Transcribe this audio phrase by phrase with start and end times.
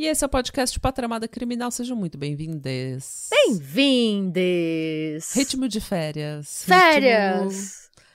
[0.00, 1.70] E esse é o podcast Patramada Criminal.
[1.70, 3.28] Sejam muito bem-vindos.
[3.30, 4.34] Bem-vindes!
[5.34, 6.64] Ritmo de férias.
[6.64, 7.52] Férias!
[7.52, 7.60] Ritmo...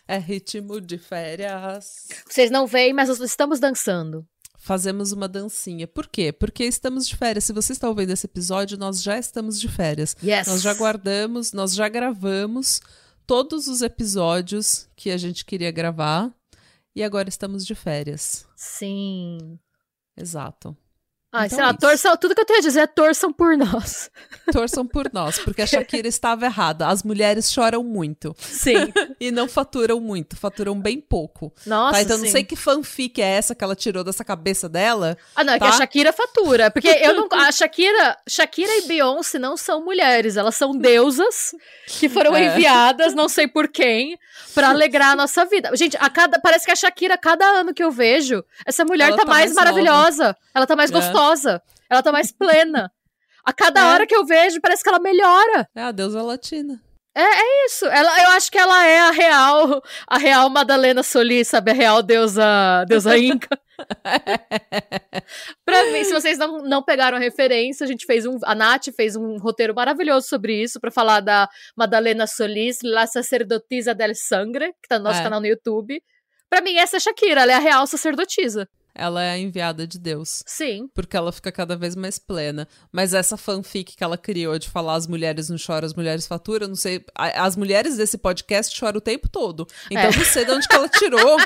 [0.08, 2.08] É ritmo de férias.
[2.28, 4.28] Vocês não veem, mas nós estamos dançando.
[4.58, 5.88] Fazemos uma dancinha.
[5.88, 6.32] Por quê?
[6.32, 7.44] Porque estamos de férias.
[7.44, 10.18] Se você está ouvindo esse episódio, nós já estamos de férias.
[10.24, 10.48] Yes!
[10.48, 12.82] Nós já guardamos, nós já gravamos
[13.28, 16.34] todos os episódios que a gente queria gravar.
[16.96, 18.48] E agora estamos de férias.
[18.56, 19.60] Sim.
[20.18, 20.76] Exato.
[21.38, 23.58] Ah, Então sei lá, é torçam, tudo que eu tenho a dizer é torçam por
[23.58, 24.10] nós.
[24.52, 26.88] Torçam por nós, porque a Shakira estava errada.
[26.88, 28.36] As mulheres choram muito.
[28.40, 28.76] Sim.
[29.20, 31.52] E não faturam muito, faturam bem pouco.
[31.66, 32.32] Nossa, tá, então não sim.
[32.32, 35.18] sei que fanfic é essa que ela tirou dessa cabeça dela.
[35.36, 35.70] Ah, não, é que tá?
[35.70, 36.70] a Shakira fatura.
[36.70, 37.28] Porque eu não.
[37.32, 41.56] A Shakira, Shakira e Beyoncé não são mulheres, elas são deusas
[41.88, 42.48] que foram É.
[42.48, 44.20] enviadas, não sei por quem,
[44.54, 45.72] pra alegrar a nossa vida.
[45.76, 49.18] Gente, a cada, parece que a Shakira, cada ano que eu vejo, essa mulher Ela
[49.18, 50.36] tá, tá mais, mais maravilhosa.
[50.54, 50.94] Ela tá mais É.
[50.94, 51.16] gostosa.
[51.90, 52.92] Ela tá mais plena.
[53.46, 53.84] A cada É.
[53.84, 55.68] hora que eu vejo, parece que ela melhora.
[55.76, 56.82] É a deusa latina.
[57.68, 61.72] Isso, ela, eu acho que ela é a real, a real Madalena Solis, sabe?
[61.72, 63.58] A real deusa, deusa Inca.
[65.66, 68.88] pra mim, se vocês não, não pegaram a referência, a gente fez um, a Nath
[68.96, 74.74] fez um roteiro maravilhoso sobre isso, pra falar da Madalena Solis, La Sacerdotisa del Sangre,
[74.82, 75.24] que tá no nosso É.
[75.24, 76.02] canal no YouTube.
[76.50, 78.68] Pra mim, essa é a Shakira, ela é a real sacerdotisa.
[78.98, 80.42] Ela é a enviada de Deus.
[80.46, 80.90] Sim.
[80.94, 82.66] Porque ela fica cada vez mais plena.
[82.92, 86.68] Mas essa fanfic que ela criou de falar as mulheres não choram, as mulheres faturam,
[86.70, 87.04] não sei.
[87.14, 89.68] As mulheres desse podcast choram o tempo todo.
[89.92, 90.16] Então É.
[90.16, 91.38] não sei de onde que ela tirou,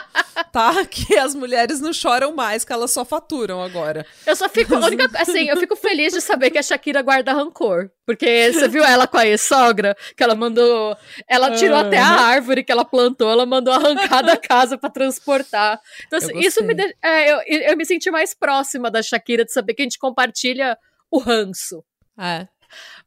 [0.51, 0.69] tá?
[0.89, 4.05] Que as mulheres não choram mais, que elas só faturam agora.
[4.27, 7.89] Eu só fico, única, assim, eu fico feliz de saber que a Shakira guarda rancor.
[8.05, 9.95] Porque você viu ela com a ex-sogra?
[10.17, 10.97] Que ela mandou.
[11.27, 11.87] Ela tirou Aham.
[11.87, 15.79] até a árvore que ela plantou, ela mandou arrancar da casa pra transportar.
[16.07, 19.51] Então, assim, isso me de- é, eu, eu me senti mais próxima da Shakira de
[19.51, 20.77] saber que a gente compartilha
[21.11, 21.83] o ranço.
[22.19, 22.47] É.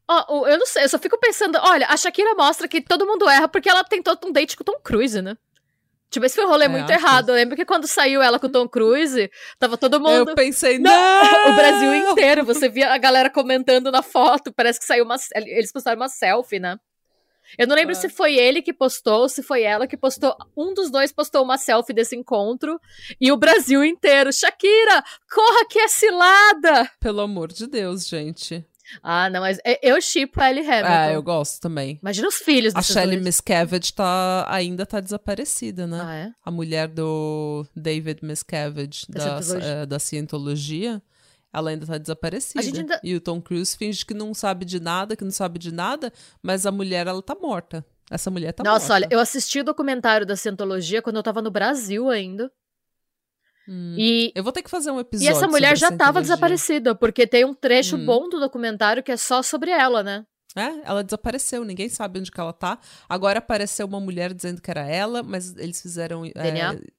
[0.09, 3.07] Ó, o- eu não sei, eu só fico pensando, olha, a Shakira mostra que todo
[3.07, 5.37] mundo erra porque ela tentou um date com o Tom Cruise, né?
[6.11, 7.31] Tipo, esse foi um rolê É, muito errado.
[7.31, 10.31] Eu lembro que quando saiu ela com o Tom Cruise, tava todo mundo.
[10.31, 11.53] Eu pensei, Não, não!
[11.53, 12.45] o Brasil inteiro.
[12.45, 14.53] Você via a galera comentando na foto.
[14.55, 15.17] Parece que saiu uma.
[15.35, 16.77] Eles postaram uma selfie, né?
[17.59, 17.95] Eu não lembro Ah.
[18.01, 20.35] se foi ele que postou, se foi ela que postou.
[20.57, 22.79] Um dos dois postou uma selfie desse encontro.
[23.21, 24.33] E o Brasil inteiro.
[24.33, 26.91] Shakira, corra que é cilada!
[27.01, 28.65] Pelo amor de Deus, gente.
[29.03, 30.89] Ah, não, mas é- eu chipo a Ellie Hamilton.
[30.93, 31.99] É, eu gosto também.
[32.03, 33.25] Imagina os filhos A Shelley dois.
[33.25, 36.01] Miscavige tá, ainda tá desaparecida, né?
[36.03, 36.31] Ah, é?
[36.45, 39.67] A mulher do David Miscavige, da, episódio.
[39.67, 41.01] eh, da Cientologia,
[41.53, 42.61] ela ainda tá desaparecida.
[42.65, 45.73] Ainda- E o Tom Cruise finge que não sabe de nada, que não sabe de
[45.73, 47.85] nada, mas a mulher, ela tá morta.
[48.11, 49.07] Essa mulher tá Nossa, morta.
[49.07, 52.51] olha, eu assisti o documentário da Cientologia quando eu tava no Brasil ainda.
[53.69, 53.95] Hum.
[53.97, 56.23] E Eu vou ter que fazer um E episódio essa mulher já tava Scientologia.
[56.23, 58.05] desaparecida, porque tem um trecho Hum.
[58.05, 60.27] bom do documentário que é só sobre ela, né?
[60.55, 62.79] É, ela desapareceu, ninguém sabe onde que ela tá.
[63.09, 66.31] Agora apareceu uma mulher dizendo que era ela, mas eles fizeram é,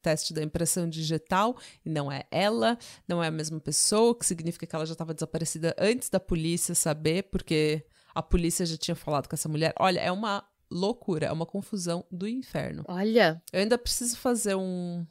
[0.02, 1.56] teste da impressão digital
[1.86, 2.78] e não é ela,
[3.08, 6.20] não é a mesma pessoa, o que significa que ela já estava desaparecida antes da
[6.20, 9.74] polícia saber, porque a polícia já tinha falado com essa mulher.
[9.80, 12.84] Olha, é uma loucura, é uma confusão do inferno.
[12.88, 13.42] Olha.
[13.52, 15.06] Eu ainda preciso fazer um,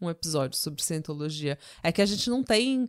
[0.00, 1.58] um episódio sobre cientologia.
[1.82, 2.88] É que a gente não tem.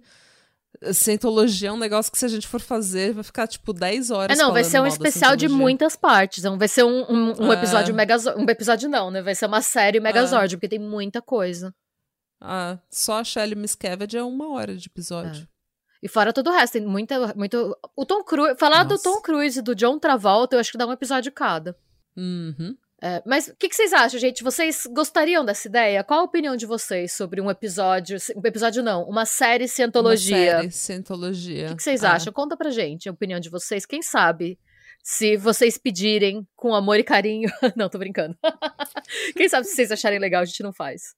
[0.94, 4.38] Cientologia é um negócio que, se a gente for fazer, vai ficar tipo 10 horas.
[4.38, 6.44] É, não, vai ser um especial de muitas partes.
[6.44, 7.56] Não vai ser um, um, um É.
[7.56, 8.42] episódio megazord.
[8.42, 9.22] Um episódio não, né?
[9.22, 11.74] Vai ser uma série megazord, porque tem muita coisa.
[12.40, 15.48] Ah, só a Shelley Miscavige é uma hora de episódio.
[16.02, 17.34] E fora todo o resto, tem muita.
[17.36, 17.78] Muito...
[17.94, 18.56] O Tom Cruise.
[18.58, 19.04] Falar do Nossa.
[19.04, 21.76] Tom Cruise e do John Travolta, eu acho que dá um episódio cada.
[22.16, 22.78] Uhum.
[23.02, 24.44] É, mas o que, que vocês acham, gente?
[24.44, 26.04] Vocês gostariam dessa ideia?
[26.04, 28.18] Qual a opinião de vocês sobre um episódio?
[28.36, 30.38] Um episódio não, uma série cientologia.
[30.38, 31.66] Uma série Cientologia.
[31.68, 32.34] O que, que vocês Ah, acham?
[32.34, 33.86] Conta pra gente a opinião de vocês.
[33.86, 34.60] Quem sabe?
[35.02, 37.50] Se vocês pedirem com amor e carinho.
[37.76, 38.38] não, tô brincando.
[39.36, 41.16] Quem sabe se vocês acharem legal, a gente não faz.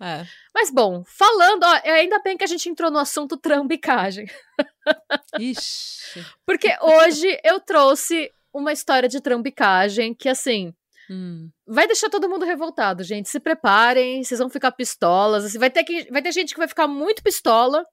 [0.00, 0.24] É.
[0.54, 4.26] Mas bom, falando, ó, ainda bem que a gente entrou no assunto trambicagem.
[5.38, 6.24] Ixi.
[6.46, 10.72] Porque hoje eu trouxe uma história de trambicagem que, assim,
[11.10, 11.50] Hum.
[11.66, 13.28] vai deixar todo mundo revoltado, gente.
[13.28, 15.44] Se preparem, vocês vão ficar pistolas.
[15.44, 17.84] Assim, vai, ter que, vai ter gente que vai ficar muito pistola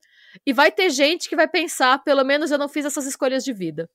[0.46, 3.54] E vai ter gente que vai pensar, pelo menos eu não fiz essas escolhas de
[3.54, 3.90] vida.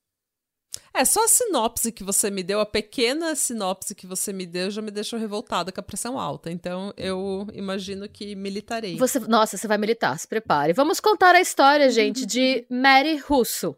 [0.93, 4.69] É, só a sinopse que você me deu, a pequena sinopse que você me deu,
[4.69, 6.51] já me deixou revoltada com a pressão alta.
[6.51, 8.97] Então, eu imagino que militarei.
[8.97, 10.73] Você, nossa, você vai militar, se prepare.
[10.73, 13.75] Vamos contar a história, gente, de Mary Russo.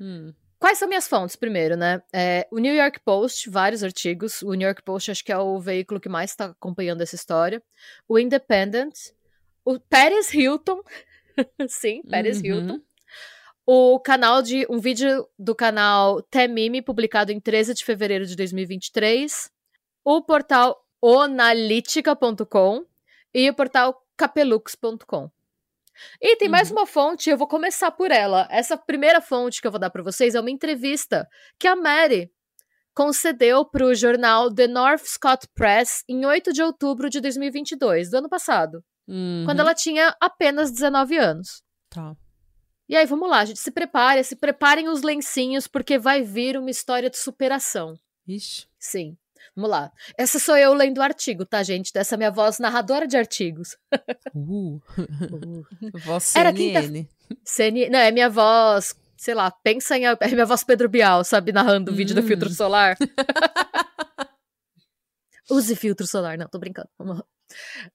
[0.00, 0.32] Hum.
[0.62, 2.00] Quais são minhas fontes, primeiro, né?
[2.12, 4.42] É, o New York Post, vários artigos.
[4.42, 7.60] O New York Post acho que é o veículo que mais está acompanhando essa história.
[8.08, 8.94] O Independent.
[9.64, 10.80] O Paris Hilton.
[11.68, 12.46] Sim, Paris Uhum.
[12.46, 12.80] Hilton.
[13.66, 14.64] O canal de.
[14.70, 19.50] Um vídeo do canal Temime, publicado em 13 de fevereiro de 2023.
[20.04, 22.86] O portal onalitica.com
[23.34, 25.28] e o portal capelux.com.
[26.20, 28.46] E tem mais uma fonte, eu vou começar por ela.
[28.50, 31.28] Essa primeira fonte que eu vou dar pra vocês é uma entrevista
[31.58, 32.30] que a Mary
[32.94, 38.28] concedeu pro jornal The North Scott Press em 8 de outubro de 2022, do ano
[38.28, 39.42] passado, Uhum.
[39.44, 41.62] quando ela tinha apenas 19 anos.
[41.90, 42.14] Tá.
[42.88, 46.70] E aí, vamos lá, gente, se prepare, se preparem os lencinhos, porque vai vir uma
[46.70, 47.94] história de superação.
[48.28, 48.66] Ixi.
[48.78, 49.16] Sim.
[49.54, 49.90] Vamos lá.
[50.16, 51.92] Essa sou eu lendo o artigo, tá, gente?
[51.92, 53.76] Dessa minha voz narradora de artigos.
[54.34, 54.80] Uh.
[56.04, 57.06] Voz Era CNN.
[57.44, 57.90] CN...
[57.90, 60.04] Não, é minha voz, sei lá, pensa em.
[60.04, 61.52] É minha voz Pedro Bial, sabe?
[61.52, 62.26] Narrando o vídeo do Hum.
[62.26, 62.96] filtro solar.
[65.50, 66.38] Use filtro solar.
[66.38, 66.88] Não, tô brincando.
[66.98, 67.24] Vamos lá.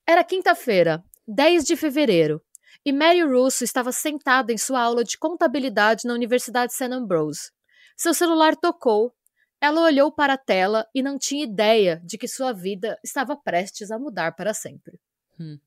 [0.07, 2.41] Era quinta-feira, 10 de fevereiro,
[2.85, 6.93] e Mary Russo estava sentada em sua aula de contabilidade na Universidade St.
[6.93, 7.49] Ambrose.
[7.95, 9.13] Seu celular tocou.
[9.59, 13.89] Ela olhou para a tela e não tinha ideia de que sua vida estava prestes
[13.89, 14.99] a mudar para sempre.
[15.39, 15.59] Hum.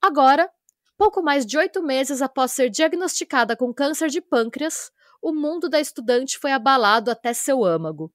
[0.00, 0.48] Agora,
[0.96, 4.90] pouco mais de oito meses após ser diagnosticada com câncer de pâncreas,
[5.20, 8.12] o mundo da estudante foi abalado até seu âmago.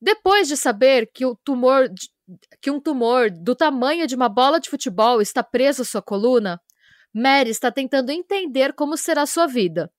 [0.00, 1.88] Depois de saber que tumor
[2.60, 6.60] que um tumor do tamanho de uma bola de futebol está preso à sua coluna,
[7.12, 9.92] Mary está tentando entender como será sua vida.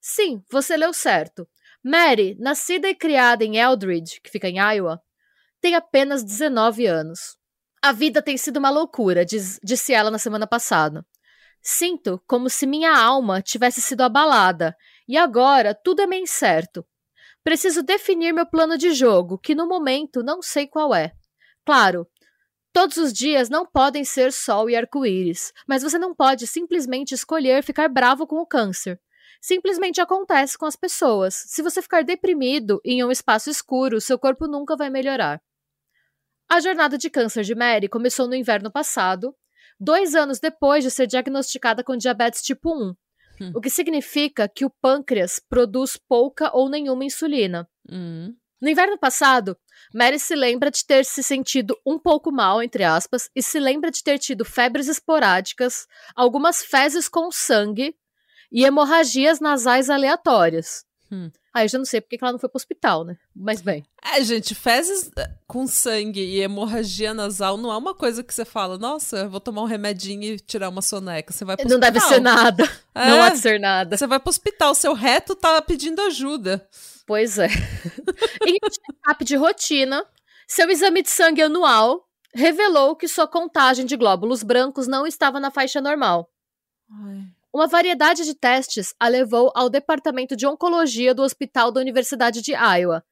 [0.00, 1.48] Sim, você leu certo.
[1.82, 5.00] Mary, nascida e criada em Eldridge, que fica em Iowa,
[5.60, 7.36] tem apenas 19 anos.
[7.82, 11.04] A vida tem sido uma loucura, diz- disse ela na semana passada.
[11.62, 14.76] Sinto como se minha alma tivesse sido abalada,
[15.08, 16.86] e agora tudo é meio incerto.
[17.42, 21.12] Preciso definir meu plano de jogo, que no momento não sei qual é.
[21.64, 22.06] Claro,
[22.72, 27.62] todos os dias não podem ser sol e arco-íris, mas você não pode simplesmente escolher
[27.62, 29.00] ficar bravo com o câncer.
[29.40, 31.34] Simplesmente acontece com as pessoas.
[31.34, 35.40] Se você ficar deprimido em um espaço escuro, seu corpo nunca vai melhorar.
[36.48, 39.34] A jornada de câncer de Mary começou no inverno passado,
[39.78, 42.94] dois anos depois de ser diagnosticada com diabetes tipo 1,
[43.40, 43.52] Hum.
[43.54, 47.66] o que significa que o pâncreas produz pouca ou nenhuma insulina.
[47.90, 48.34] Hum.
[48.60, 49.56] No inverno passado,
[49.94, 53.90] Mary se lembra de ter se sentido um pouco mal, entre aspas, e se lembra
[53.90, 57.94] de ter tido febres esporádicas, algumas fezes com sangue
[58.50, 60.84] e hemorragias nasais aleatórias.
[61.10, 61.30] Hum.
[61.52, 63.16] Aí eu já não sei porque que ela não foi pro hospital, né?
[63.34, 63.84] Mas bem.
[64.00, 68.44] É, gente, fezes eh, com sangue e hemorragia nasal não é uma coisa que você
[68.44, 71.32] fala, nossa, vou tomar um remedinho e tirar uma soneca.
[71.32, 72.16] Você vai pro Não deve hospital.
[72.18, 72.70] ser nada.
[72.94, 73.96] É, Não há de ser nada.
[73.96, 76.64] Você vai pro hospital, seu reto tá pedindo ajuda.
[77.04, 77.48] Pois é.
[78.46, 80.06] em um check-up de rotina,
[80.46, 85.50] seu exame de sangue anual revelou que sua contagem de glóbulos brancos não estava na
[85.50, 86.30] faixa normal.
[86.88, 87.24] Ai.
[87.52, 92.52] Uma variedade de testes a levou ao departamento de oncologia do hospital da Universidade de
[92.52, 93.04] Iowa,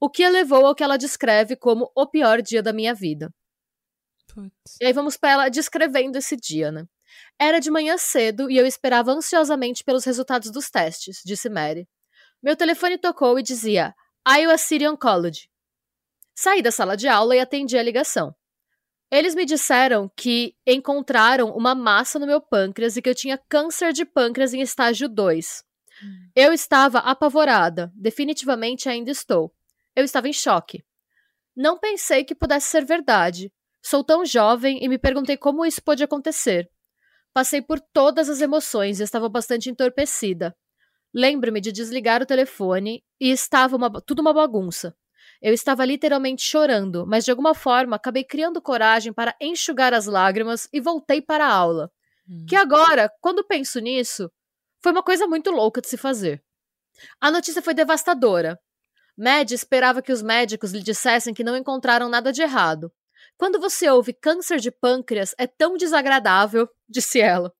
[0.00, 3.32] o que a levou ao que ela descreve como o pior dia da minha vida.
[4.34, 4.78] Putz.
[4.80, 6.84] E aí vamos para ela descrevendo esse dia, né?
[7.38, 11.86] Era de manhã cedo e eu esperava ansiosamente pelos resultados dos testes, disse Mary.
[12.42, 13.94] Meu telefone tocou e dizia
[14.26, 15.48] Iowa City Oncology.
[16.34, 18.34] Saí da sala de aula e atendi a ligação.
[19.12, 23.92] Eles me disseram que encontraram uma massa no meu pâncreas e que eu tinha câncer
[23.92, 25.62] de pâncreas em estágio 2.
[26.34, 29.52] Eu estava apavorada, definitivamente ainda estou.
[29.94, 30.82] Eu estava em choque.
[31.54, 33.52] Não pensei que pudesse ser verdade.
[33.82, 36.70] Sou tão jovem e me perguntei como isso pôde acontecer.
[37.34, 40.56] Passei por todas as emoções e estava bastante entorpecida.
[41.14, 44.96] Lembro-me de desligar o telefone e estava uma- tudo uma bagunça.
[45.42, 50.68] Eu estava literalmente chorando, mas de alguma forma acabei criando coragem para enxugar as lágrimas
[50.72, 51.90] e voltei para a aula.
[52.28, 52.46] Hum.
[52.48, 54.30] Que agora, quando penso nisso,
[54.80, 56.40] foi uma coisa muito louca de se fazer.
[57.20, 58.56] A notícia foi devastadora.
[59.18, 62.92] Mad esperava que os médicos lhe dissessem que não encontraram nada de errado.
[63.36, 67.52] Quando você ouve câncer de pâncreas, é tão desagradável, disse ela.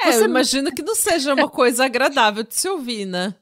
[0.00, 3.34] É, Você eu imagino que não seja uma coisa agradável de se ouvir, né?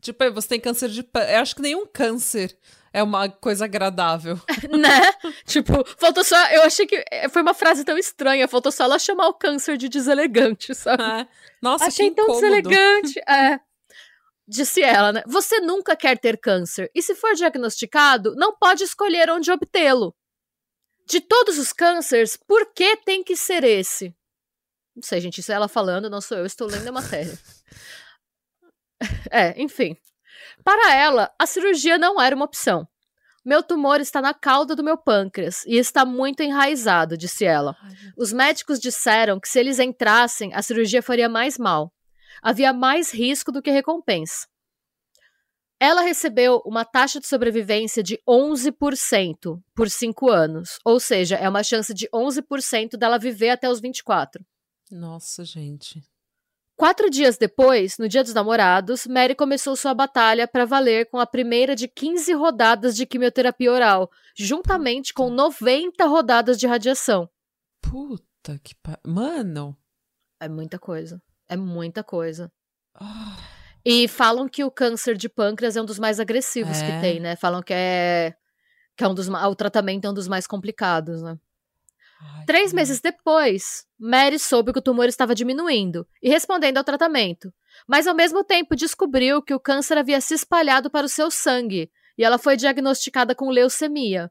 [0.00, 1.34] Tipo, você tem câncer de pâncreas.
[1.34, 2.56] Eu acho que nenhum câncer
[2.92, 4.40] é uma coisa agradável.
[4.70, 5.12] né?
[5.44, 6.36] Tipo, faltou só.
[6.50, 8.48] Eu achei que é, foi uma frase tão estranha.
[8.48, 11.02] Faltou só ela chamar o câncer de deselegante, sabe?
[11.02, 11.28] É.
[11.62, 13.20] Nossa, achei tão deselegante.
[13.28, 13.60] É.
[14.50, 15.22] Disse ela, né?
[15.26, 16.90] Você nunca quer ter câncer.
[16.94, 20.14] E se for diagnosticado, não pode escolher onde obtê-lo.
[21.06, 24.14] De todos os cânceres, por que tem que ser esse?
[24.96, 27.38] Não sei, gente, isso é ela falando, não sou eu, estou lendo a matéria.
[29.30, 29.96] é, enfim.
[30.68, 32.86] Para ela, a cirurgia não era uma opção.
[33.42, 37.74] Meu tumor está na cauda do meu pâncreas e está muito enraizado, disse ela.
[38.18, 41.90] Os médicos disseram que se eles entrassem, a cirurgia faria mais mal.
[42.42, 44.46] Havia mais risco do que recompensa.
[45.80, 50.78] Ela recebeu uma taxa de sobrevivência de 11% por 5 anos.
[50.84, 54.44] Ou seja, é uma chance de 11% dela viver até os 24.
[54.90, 56.02] Nossa, gente.
[56.78, 61.26] Quatro dias depois, no Dia dos Namorados, Mary começou sua batalha para valer com a
[61.26, 67.28] primeira de 15 rodadas de quimioterapia oral, juntamente com 90 rodadas de radiação.
[67.82, 68.96] Puta que pa...
[69.04, 69.76] Mano.
[70.40, 71.20] É muita coisa.
[71.48, 72.48] É muita coisa.
[72.94, 73.36] Ah,
[73.84, 76.86] E falam que o câncer de pâncreas é um dos mais agressivos É.
[76.86, 77.34] que tem, né?
[77.34, 78.36] Falam que é
[78.96, 81.36] que é um dos o tratamento é um dos mais complicados, né?
[82.20, 87.52] Ai, Três meses depois, Mary soube que o tumor estava diminuindo e respondendo ao tratamento,
[87.86, 91.90] mas ao mesmo tempo descobriu que o câncer havia se espalhado para o seu sangue
[92.16, 94.30] e ela foi diagnosticada com leucemia.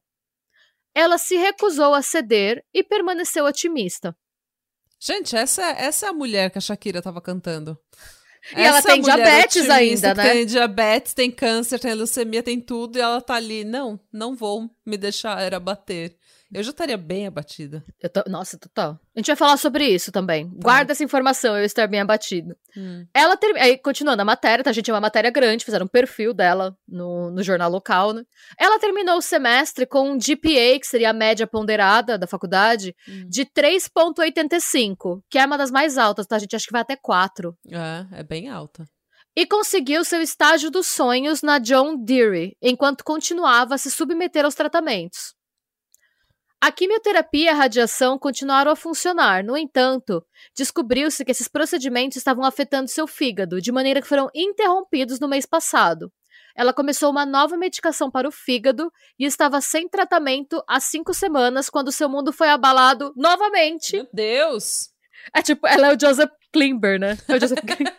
[0.93, 4.15] Ela se recusou a ceder e permaneceu otimista.
[4.99, 7.77] Gente, essa, essa é a mulher que a Shakira tava cantando.
[8.55, 10.31] E ela Essa é a tem diabetes ainda, né?
[10.31, 13.63] Tem diabetes, tem câncer, tem leucemia, tem tudo, e ela tá ali.
[13.63, 16.17] Não, não vou me deixar era bater.
[16.53, 17.83] Eu já estaria bem abatida.
[18.13, 18.97] Tô- Nossa, total.
[19.15, 20.49] A gente vai falar sobre isso também.
[20.63, 22.55] Guarda essa informação, eu estar bem abatido.
[22.75, 23.05] Hum.
[23.13, 23.55] Ela ter...
[23.57, 24.69] Aí, continuando a matéria, tá?
[24.69, 28.23] A gente é uma matéria grande, fizeram um perfil dela no, no jornal local, né?
[28.57, 33.25] Ela terminou o semestre com um GPA, que seria a média ponderada da faculdade, Hum.
[33.27, 36.35] de 3,85, que é uma das mais altas, tá?
[36.35, 37.55] A gente acha que vai até 4.
[37.71, 38.85] É, é bem alta.
[39.35, 44.55] E conseguiu seu estágio dos sonhos na John Deere, enquanto continuava a se submeter aos
[44.55, 45.35] tratamentos.
[46.59, 52.43] A quimioterapia e a radiação continuaram a funcionar, no entanto, descobriu-se que esses procedimentos estavam
[52.43, 56.11] afetando seu fígado, de maneira que foram interrompidos no mês passado.
[56.55, 61.69] Ela começou uma nova medicação para o fígado e estava sem tratamento há cinco semanas
[61.69, 63.95] quando seu mundo foi abalado novamente.
[63.95, 64.89] Meu Deus!
[65.35, 67.19] É tipo, ela é o Joseph Klimber, né?
[67.27, 67.95] É o Joseph Klimber.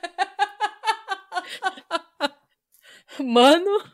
[3.22, 3.84] Mano.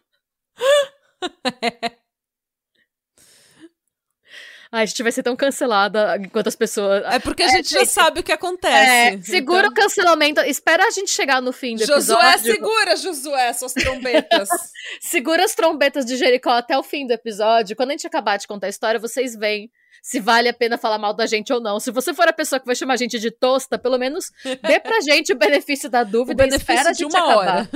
[4.75, 7.05] Ai, a gente vai ser tão cancelada enquanto as pessoas.
[7.13, 9.23] É porque a É, gente já gente, sabe o que É, acontece.
[9.31, 10.41] segura o Então- cancelamento.
[10.41, 12.53] Espera a gente chegar no fim do Josué, episódio.
[12.55, 14.49] segura, Josué, suas trombetas.
[15.01, 17.77] Segura as trombetas de Jericó até o fim do episódio.
[17.77, 19.71] Quando a gente acabar de contar a história, vocês veem
[20.03, 21.79] se vale a pena falar mal da gente ou não.
[21.81, 24.27] Se você for a pessoa que vai chamar a gente de tosta, pelo menos
[24.63, 27.33] dê pra gente o benefício da o dúvida e espera a benefício de gente uma
[27.33, 27.57] acabar.
[27.61, 27.71] hora.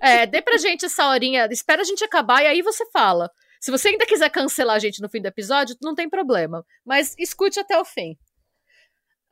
[0.00, 3.28] É, dê pra gente essa horinha, espera a gente acabar e aí você fala.
[3.62, 6.66] Se você ainda quiser cancelar a gente no fim do episódio, não tem problema.
[6.84, 8.18] Mas escute até o fim.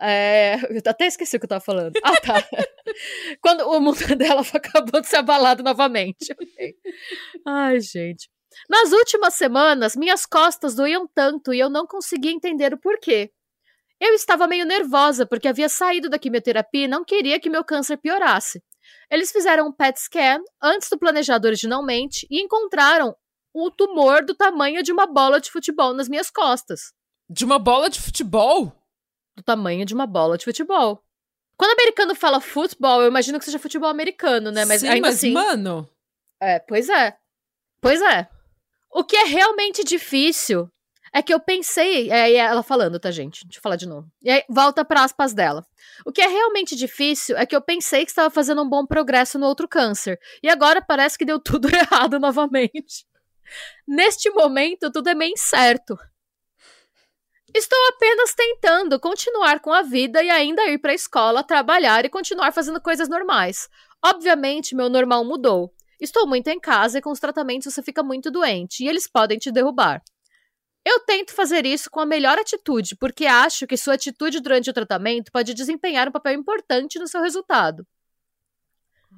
[0.01, 1.99] É, eu até esqueci o que eu tava falando.
[2.01, 2.35] Ah, tá.
[3.43, 6.33] Quando o mundo dela acabou de ser abalado novamente.
[7.45, 8.31] Ai, gente.
[8.69, 13.33] Nas últimas semanas, minhas costas doíam tanto e eu não conseguia entender o porquê.
[14.01, 17.97] Eu estava meio nervosa porque havia saído da quimioterapia e não queria que meu câncer
[17.97, 18.63] piorasse.
[19.11, 23.17] Eles fizeram um PET scan antes do planejado originalmente e encontraram
[23.53, 26.93] o tumor do tamanho de uma bola de futebol nas minhas costas.
[27.29, 28.73] De uma bola de futebol?
[29.37, 31.03] Do tamanho de uma bola de futebol.
[31.57, 34.65] Quando o americano fala futebol, eu imagino que seja futebol americano, né?
[34.65, 35.33] Mas Sim, ainda mas, assim.
[35.33, 35.89] mano.
[36.41, 37.17] É, pois é.
[37.81, 38.29] Pois é.
[38.91, 40.69] O que é realmente difícil
[41.13, 42.11] é que eu pensei.
[42.11, 43.45] É, e ela falando, tá, gente?
[43.45, 44.11] Deixa eu falar de novo.
[44.23, 45.65] E aí, volta para aspas dela.
[46.05, 49.39] O que é realmente difícil é que eu pensei que estava fazendo um bom progresso
[49.39, 50.19] no outro câncer.
[50.43, 53.07] E agora parece que deu tudo errado novamente.
[53.87, 55.97] Neste momento, tudo é meio incerto.
[57.53, 62.09] Estou apenas tentando continuar com a vida e ainda ir para a escola, trabalhar e
[62.09, 63.69] continuar fazendo coisas normais.
[64.05, 65.75] Obviamente, meu normal mudou.
[66.01, 69.37] Estou muito em casa e com os tratamentos você fica muito doente e eles podem
[69.37, 70.01] te derrubar.
[70.85, 74.73] Eu tento fazer isso com a melhor atitude, porque acho que sua atitude durante o
[74.73, 77.87] tratamento pode desempenhar um papel importante no seu resultado.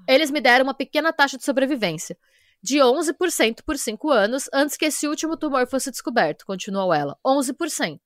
[0.08, 2.18] Eles me deram uma pequena taxa de sobrevivência,
[2.62, 7.18] de 11% por 5 anos, antes que esse último tumor fosse descoberto, continuou ela.
[7.26, 7.98] 11%.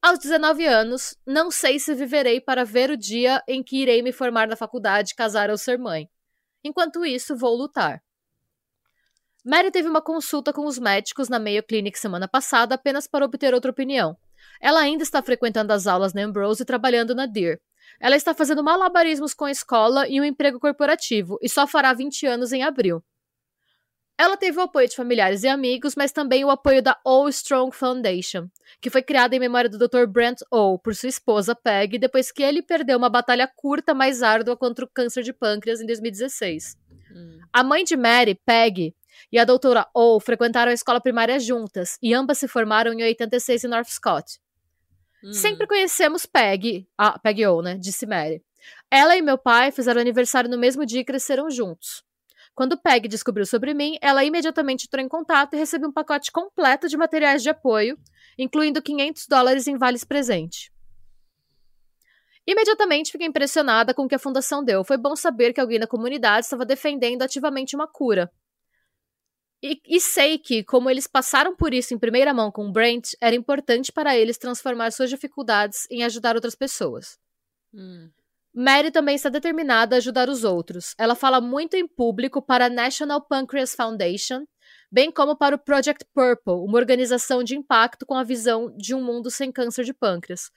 [0.00, 4.10] Aos 19 anos, não sei se viverei para ver o dia em que irei me
[4.10, 6.08] formar na faculdade, casar ou ser mãe.
[6.64, 8.02] Enquanto isso, vou lutar.
[9.44, 13.52] Mary teve uma consulta com os médicos na Mayo Clinic semana passada apenas para obter
[13.52, 14.16] outra opinião.
[14.60, 17.60] Ela ainda está frequentando as aulas na Ambrose e trabalhando na Deer.
[18.00, 22.26] Ela está fazendo malabarismos com a escola e um emprego corporativo e só fará 20
[22.26, 23.04] anos em abril.
[24.18, 27.74] Ela teve o apoio de familiares e amigos, mas também o apoio da All Strong
[27.74, 28.48] Foundation,
[28.80, 30.06] que foi criada em memória do Dr.
[30.06, 34.56] Brent O por sua esposa Peg, depois que ele perdeu uma batalha curta, mais árdua
[34.56, 36.76] contra o câncer de pâncreas em 2016.
[37.10, 37.40] Hum.
[37.52, 38.94] A mãe de Mary, Peg,
[39.30, 43.64] e a doutora O frequentaram a escola primária juntas, e ambas se formaram em 86
[43.64, 44.38] em North Scott.
[45.24, 45.32] Hum.
[45.32, 47.76] Sempre conhecemos Peg, a Peg O, né?
[47.76, 48.42] Disse Mary.
[48.90, 52.04] Ela e meu pai fizeram aniversário no mesmo dia e cresceram juntos.
[52.54, 56.86] Quando Peg descobriu sobre mim, ela imediatamente entrou em contato e recebeu um pacote completo
[56.86, 57.98] de materiais de apoio,
[58.38, 60.70] incluindo 500 dólares em vales presente.
[62.46, 64.84] Imediatamente fiquei impressionada com o que a fundação deu.
[64.84, 68.30] Foi bom saber que alguém na comunidade estava defendendo ativamente uma cura.
[69.62, 73.36] E, e, sei que, como eles passaram por isso em primeira mão com Brent, era
[73.36, 77.16] importante para eles transformar suas dificuldades em ajudar outras pessoas.
[77.72, 78.10] Hum.
[78.54, 80.94] Mary também está determinada a ajudar os outros.
[80.98, 84.44] Ela fala muito em público para a National Pancreas Foundation,
[84.90, 89.02] bem como para o Project Purple, uma organização de impacto com a visão de um
[89.02, 90.50] mundo sem câncer de pâncreas.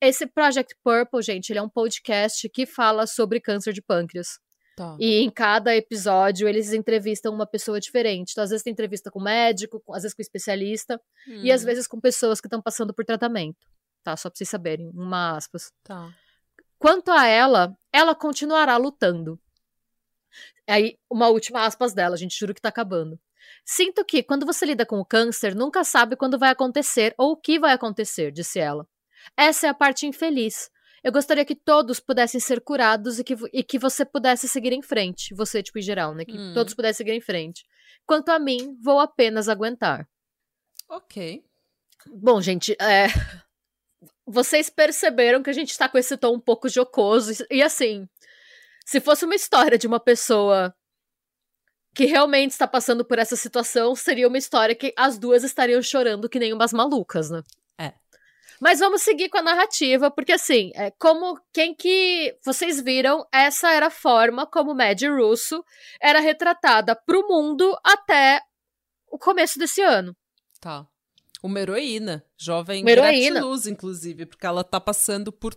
[0.00, 4.38] Esse Project Purple, gente, ele é um podcast que fala sobre câncer de pâncreas.
[4.74, 4.96] Tá.
[4.98, 8.32] E em cada episódio eles entrevistam uma pessoa diferente.
[8.32, 11.42] Então, às vezes tem entrevista com médico, às vezes com especialista, hum.
[11.44, 11.66] e às hum.
[11.66, 13.66] vezes com pessoas que estão passando por tratamento.
[14.02, 14.16] Tá?
[14.16, 15.70] Só pra vocês saberem, uma aspas.
[15.84, 16.10] Tá.
[16.82, 19.38] Quanto a ela, ela continuará lutando.
[20.68, 23.20] Aí, uma última aspas dela, a gente jura que tá acabando.
[23.64, 27.36] Sinto que, quando você lida com o câncer, nunca sabe quando vai acontecer ou o
[27.36, 28.84] que vai acontecer, disse ela.
[29.36, 30.68] Essa é a parte infeliz.
[31.04, 34.82] Eu gostaria que todos pudessem ser curados e que, e que você pudesse seguir em
[34.82, 35.32] frente.
[35.36, 36.24] Você, tipo, em geral, né?
[36.24, 36.52] Que hum.
[36.52, 37.64] todos pudessem seguir em frente.
[38.04, 40.08] Quanto a mim, vou apenas aguentar.
[40.88, 41.44] Ok.
[42.08, 43.06] Bom, gente, é
[44.26, 47.44] vocês perceberam que a gente tá com esse tom um pouco jocoso.
[47.50, 48.08] E assim,
[48.84, 50.74] se fosse uma história de uma pessoa
[51.94, 56.28] que realmente está passando por essa situação, seria uma história que as duas estariam chorando
[56.28, 57.42] que nem umas malucas, né?
[57.78, 57.92] É.
[58.60, 63.70] Mas vamos seguir com a narrativa, porque assim, é como quem que vocês viram, essa
[63.72, 65.62] era a forma como Mad Russo
[66.00, 68.40] era retratada pro mundo até
[69.10, 70.16] o começo desse ano.
[70.60, 70.86] Tá.
[71.42, 73.40] Uma heroína, jovem uma heroína.
[73.40, 75.56] luz, inclusive, porque ela tá passando por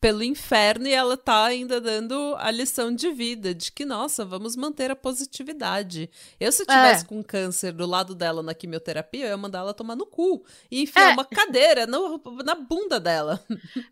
[0.00, 4.56] pelo inferno e ela tá ainda dando a lição de vida, de que, nossa, vamos
[4.56, 6.10] manter a positividade.
[6.40, 7.06] Eu, se eu tivesse é.
[7.06, 10.82] com câncer do lado dela na quimioterapia, eu ia mandar ela tomar no cu e
[10.82, 11.12] enfiar é.
[11.12, 13.44] uma cadeira no, na bunda dela.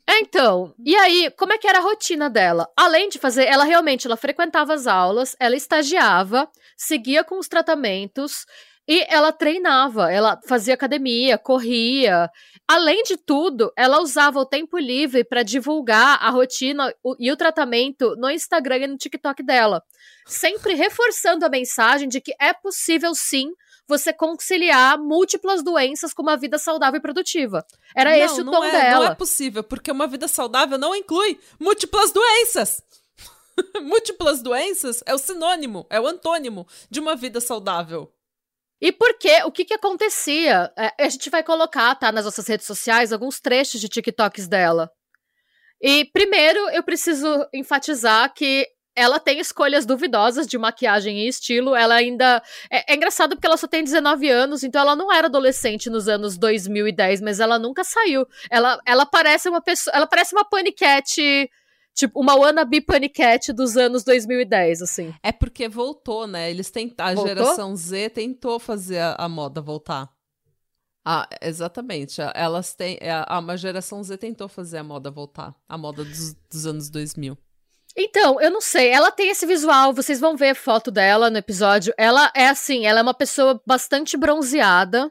[0.06, 0.74] É, então.
[0.82, 2.66] E aí, como é que era a rotina dela?
[2.74, 8.46] Além de fazer, ela realmente, ela frequentava as aulas, ela estagiava, seguia com os tratamentos,
[8.88, 12.30] e ela treinava, ela fazia academia, corria.
[12.66, 18.16] Além de tudo, ela usava o tempo livre para divulgar a rotina e o tratamento
[18.16, 19.82] no Instagram e no TikTok dela,
[20.26, 23.52] sempre reforçando a mensagem de que é possível sim
[23.86, 27.64] você conciliar múltiplas doenças com uma vida saudável e produtiva.
[27.94, 29.04] Era não, esse o tom é, dela.
[29.04, 32.82] Não é possível, porque uma vida saudável não inclui múltiplas doenças.
[33.82, 38.10] múltiplas doenças é o sinônimo, é o antônimo de uma vida saudável.
[38.80, 40.72] E porque o que que acontecia?
[40.76, 44.90] É, a gente vai colocar, tá, nas nossas redes sociais, alguns trechos de TikToks dela.
[45.80, 48.66] E primeiro eu preciso enfatizar que
[48.98, 51.74] ela tem escolhas duvidosas de maquiagem e estilo.
[51.74, 52.42] Ela ainda.
[52.68, 56.08] É, é, engraçado porque ela só tem 19 anos, então ela não era adolescente nos
[56.08, 58.26] anos 2010, mas ela nunca saiu.
[58.50, 59.94] Ela, ela parece uma pessoa.
[59.94, 61.48] Ela parece uma paniquete
[61.98, 65.12] Tipo, uma wannabe paniquete dos anos 2010, assim.
[65.20, 66.48] É porque voltou, né?
[66.48, 70.08] Eles tentaram, a geração Z tentou fazer a, a, moda voltar.
[71.04, 72.20] Ah, exatamente.
[72.36, 72.98] Elas têm.
[73.00, 75.52] É, a, uma geração Z tentou fazer a moda voltar.
[75.68, 77.36] A moda dos, dos anos 2000.
[77.96, 78.90] Então, eu não sei.
[78.90, 81.92] Ela tem esse visual, vocês vão ver foto dela no episódio.
[81.98, 85.10] Ela é assim, ela é uma pessoa bastante bronzeada.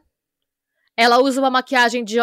[0.97, 2.17] Ela usa uma maquiagem de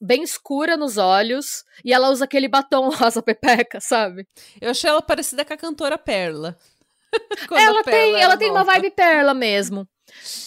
[0.00, 4.26] bem escura nos olhos e ela usa aquele batom rosa pepeca, sabe?
[4.60, 6.56] Eu achei ela parecida com a cantora Perla.
[7.52, 9.86] ela tem, ela tem uma vibe Perla mesmo.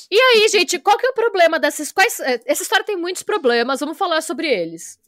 [0.09, 3.23] E aí, gente, qual que é o problema dessas quais eh, essa história tem muitos
[3.23, 4.99] problemas, vamos falar sobre eles.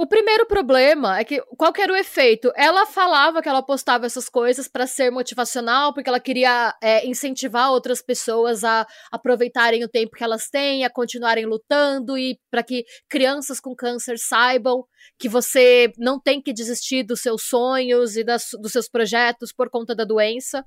[0.00, 2.50] O primeiro problema é que qual que era o efeito?
[2.56, 7.70] Ela falava que ela postava essas coisas para ser motivacional, porque ela queria é, incentivar
[7.70, 12.86] outras pessoas a aproveitarem o tempo que elas têm, a continuarem lutando e para que
[13.10, 14.86] crianças com câncer saibam
[15.18, 19.68] que você não tem que desistir dos seus sonhos e das, dos seus projetos por
[19.68, 20.64] conta da doença.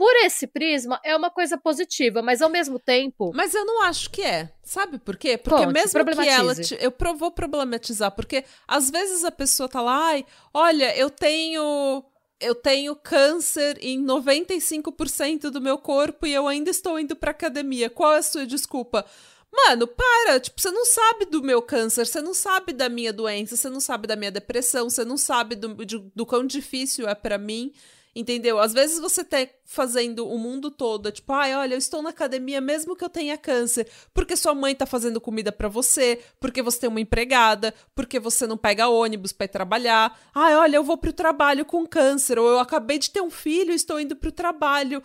[0.00, 3.32] Por esse prisma, é uma coisa positiva, mas ao mesmo tempo.
[3.34, 4.50] Mas eu não acho que é.
[4.62, 5.36] Sabe por quê?
[5.36, 6.54] Porque mesmo que ela.
[6.54, 12.02] te- eu vou problematizar, porque às vezes a pessoa tá lá, ai, olha, eu tenho.
[12.40, 17.90] Eu tenho câncer em 95% do meu corpo e eu ainda estou indo pra academia.
[17.90, 19.04] Qual é a sua desculpa?
[19.52, 20.40] Mano, para!
[20.40, 23.80] Tipo, você não sabe do meu câncer, você não sabe da minha doença, você não
[23.80, 27.70] sabe da minha depressão, você não sabe do, de- do quão difícil é pra mim.
[28.14, 28.58] Entendeu?
[28.58, 32.60] Às vezes você tá fazendo o mundo todo, tipo, ai, olha, eu estou na academia
[32.60, 36.80] mesmo que eu tenha câncer, porque sua mãe tá fazendo comida pra você, porque você
[36.80, 40.18] tem uma empregada, porque você não pega ônibus ir trabalhar.
[40.34, 43.70] Ai, olha, eu vou pro trabalho com câncer, ou eu acabei de ter um filho
[43.70, 45.00] e estou indo pro trabalho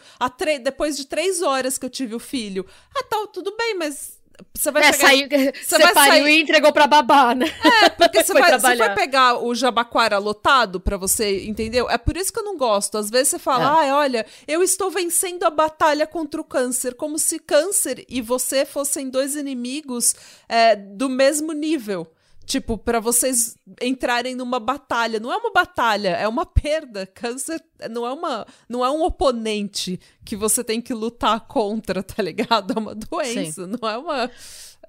[0.58, 2.66] depois de três horas que eu tive o filho.
[2.96, 4.15] Ah, tá, tudo bem, mas
[4.54, 5.08] você vai É, pegar...
[5.08, 5.28] saiu,
[5.64, 7.46] você vai sair- e entregou pra babá, né?
[7.84, 11.90] É, porque você vai, você vai pegar o Jabaquara lotado pra você, entendeu?
[11.90, 12.98] É por isso que eu não gosto.
[12.98, 17.18] Às vezes você fala, ai, olha, eu estou vencendo a batalha contra o câncer, como
[17.20, 20.16] se câncer e você fossem dois inimigos
[20.48, 22.08] é, do mesmo nível.
[22.46, 25.20] Tipo, pra vocês entrarem numa batalha.
[25.20, 27.08] Não é uma batalha, é uma perda.
[27.08, 32.22] Câncer não é uma, não é um oponente que você tem que lutar contra, tá
[32.22, 32.74] ligado?
[32.76, 34.32] É uma doença, não é uma.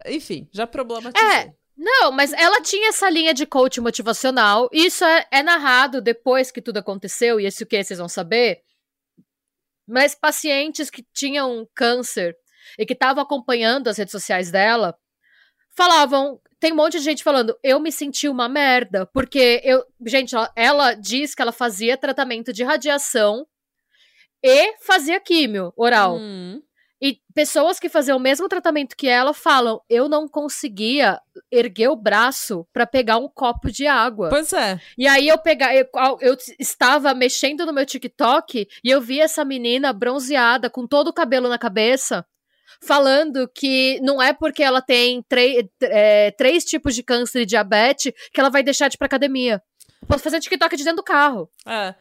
[0.06, 1.28] Enfim, já problematizei.
[1.28, 4.68] É, Não, mas ela tinha essa linha de coach motivacional.
[4.72, 8.60] Isso é, é narrado depois que tudo aconteceu, e isso que vocês vão saber.
[9.88, 12.36] Mas pacientes que tinham câncer
[12.78, 14.94] e que estavam acompanhando as redes sociais dela
[15.76, 16.40] falavam.
[16.58, 19.84] Tem um monte de gente falando, eu me senti uma merda, porque eu.
[20.06, 23.46] Gente, ela, ela diz que ela fazia tratamento de radiação
[24.42, 26.16] e fazia químio oral.
[26.16, 26.62] Hum.
[27.00, 31.20] E pessoas que faziam o mesmo tratamento que ela falam: eu não conseguia
[31.52, 34.30] erguer o braço pra pegar um copo de água.
[34.30, 34.80] Pois é.
[34.96, 35.86] E aí eu pegar, eu,
[36.20, 41.12] eu estava mexendo no meu TikTok e eu vi essa menina bronzeada com todo o
[41.12, 42.24] cabelo na cabeça.
[42.82, 48.12] Falando que não é porque ela tem três- é, três tipos de câncer e diabetes
[48.32, 49.62] que ela vai deixar de ir pra academia.
[50.06, 51.48] Posso fazer TikTok de dentro do carro.
[51.66, 51.94] É.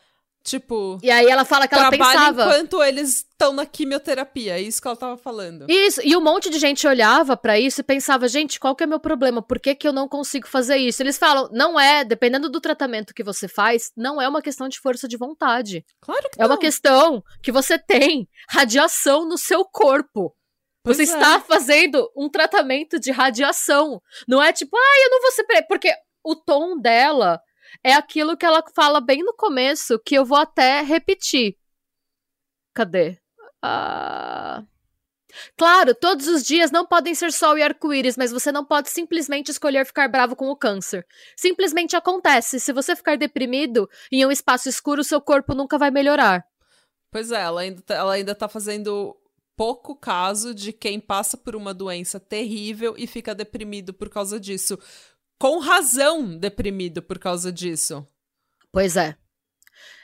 [0.44, 2.44] Tipo, E aí ela fala que ela pensava.
[2.44, 4.60] enquanto eles estão na quimioterapia.
[4.60, 5.66] É isso que ela tava falando.
[5.68, 8.86] Isso, e um monte de gente olhava pra isso e pensava, gente, qual que é
[8.88, 9.42] meu problema?
[9.42, 11.02] Por que, que eu não consigo fazer isso?
[11.02, 14.80] Eles falam, não é, dependendo do tratamento que você faz, não é uma questão de
[14.80, 15.84] força de vontade.
[16.00, 16.60] Claro que É uma não.
[16.60, 20.32] questão que você tem radiação no seu corpo.
[20.86, 21.06] Pois Você é.
[21.16, 24.00] está fazendo um tratamento de radiação.
[24.28, 25.44] Não é tipo, ah, eu não vou ser.
[25.46, 25.92] pre-" Porque
[26.24, 27.42] o tom dela
[27.84, 31.58] é aquilo que ela fala bem no começo, que eu vou até repetir.
[32.72, 33.18] Cadê?
[33.64, 34.64] Ah.
[35.58, 39.50] Claro, todos os dias não podem ser sol e arco-íris, mas você não pode simplesmente
[39.50, 41.04] escolher ficar bravo com o câncer.
[41.36, 42.60] Simplesmente acontece.
[42.60, 46.46] Se você ficar deprimido em um espaço escuro, seu corpo nunca vai melhorar.
[47.12, 49.18] Pois é, ela ainda, tá, ela ainda tá fazendo
[49.56, 54.78] pouco caso de quem passa por uma doença terrível e fica deprimido por causa disso.
[55.40, 58.08] Com razão deprimido por causa disso.
[58.72, 59.16] Pois é.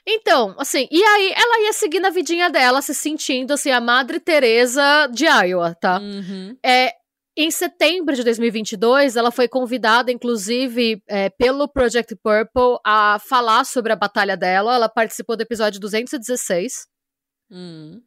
[0.06, 4.20] Então, assim, e aí ela ia seguir na vidinha dela, se sentindo assim, a Madre
[4.20, 6.00] Teresa de Iowa, tá?
[6.00, 6.58] Uhum.
[6.66, 6.94] É,
[7.38, 13.94] em setembro de 2022, ela foi convidada, inclusive, é, pelo Project Purple a falar sobre
[13.94, 14.76] a batalha dela.
[14.76, 16.88] Ela participou do episódio 216.
[17.50, 18.02] Hum.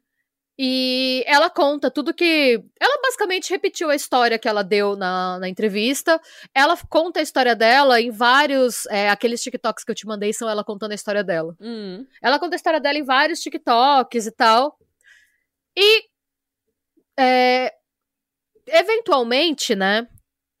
[0.57, 2.63] E ela conta tudo que.
[2.79, 6.19] Ela basicamente repetiu a história que ela deu na, na entrevista.
[6.53, 8.85] Ela conta a história dela em vários.
[8.87, 11.55] é, aqueles TikToks que eu te mandei são ela contando a história dela.
[11.59, 12.05] Hum.
[12.21, 14.77] Ela conta a história dela em vários TikToks e tal.
[15.77, 16.03] E.
[17.19, 17.73] é,
[18.67, 20.07] eventualmente, né?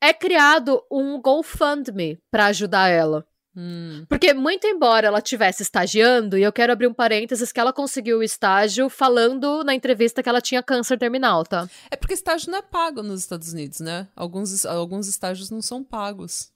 [0.01, 3.25] É criado um GoFundMe pra ajudar ela.
[3.55, 4.05] Hum.
[4.09, 8.17] Porque, muito embora ela estivesse estagiando, e eu quero abrir um parênteses que ela conseguiu
[8.19, 11.67] o estágio falando na entrevista que ela tinha câncer terminal, tá?
[11.89, 14.07] É porque estágio não é pago nos Estados Unidos, né?
[14.15, 16.49] Alguns, alguns estágios não são pagos.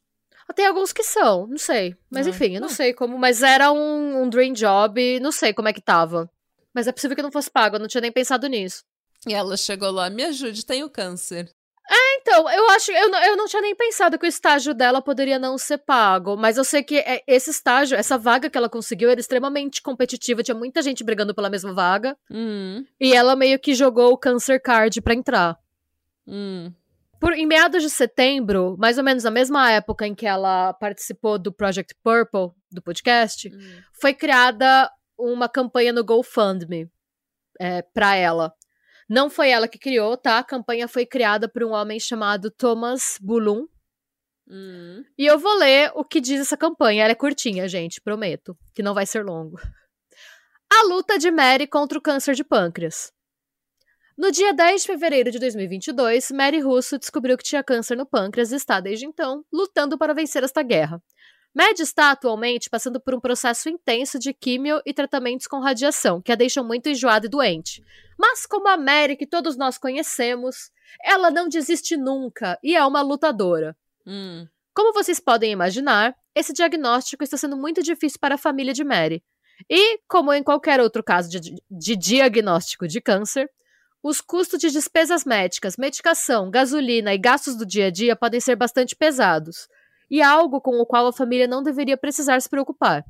[0.55, 1.95] Tem alguns que são, não sei.
[2.09, 2.75] Mas Ah, enfim, eu não não.
[2.75, 3.17] sei como.
[3.19, 6.27] Mas era um, um dream job, não sei como é que tava.
[6.73, 8.83] Mas é possível que não fosse pago, eu não tinha nem pensado nisso.
[9.27, 11.51] E ela chegou lá, me ajude, tenho câncer.
[11.91, 15.39] Então, eu acho, eu não, eu não tinha nem pensado que o estágio dela poderia
[15.39, 19.09] não ser pago, mas eu sei que é- esse estágio, essa vaga que ela conseguiu
[19.09, 22.85] era extremamente competitiva, tinha muita gente brigando pela mesma vaga, Hum.
[22.99, 25.57] e ela meio que jogou o Cancer Card pra entrar.
[26.27, 26.71] Hum.
[27.19, 31.37] Por, em meados de setembro, mais ou menos na mesma época em que ela participou
[31.39, 33.81] do Project Purple, do podcast, Hum.
[33.99, 36.87] foi criada uma campanha no GoFundMe
[37.59, 38.53] é, para ela.
[39.09, 40.37] Não foi ela que criou, tá?
[40.37, 43.65] A campanha foi criada por um homem chamado Thomas Bulun.
[44.47, 45.03] Hum.
[45.17, 47.03] E eu vou ler o que diz essa campanha.
[47.03, 48.55] Ela é curtinha, gente, prometo.
[48.73, 49.59] Que não vai ser longo.
[50.71, 53.11] A luta de Mary contra o câncer de pâncreas.
[54.15, 58.51] No dia 10 de fevereiro de 2022, Mary Russo descobriu que tinha câncer no pâncreas
[58.51, 61.01] e está, desde então, lutando para vencer esta guerra.
[61.59, 66.31] Mad está atualmente passando por um processo intenso de químio e tratamentos com radiação, que
[66.31, 67.83] a deixam muito enjoada e doente.
[68.17, 70.71] Mas, como a Mary, que todos nós conhecemos,
[71.03, 73.75] ela não desiste nunca e é uma lutadora.
[74.07, 74.47] Hum.
[74.73, 79.21] Como vocês podem imaginar, esse diagnóstico está sendo muito difícil para a família de Mary.
[79.69, 83.51] E, como em qualquer outro caso de, de diagnóstico de câncer,
[84.01, 88.55] os custos de despesas médicas, medicação, gasolina e gastos do dia a dia podem ser
[88.55, 89.67] bastante pesados,
[90.09, 93.05] e algo com o qual a família não deveria precisar se preocupar.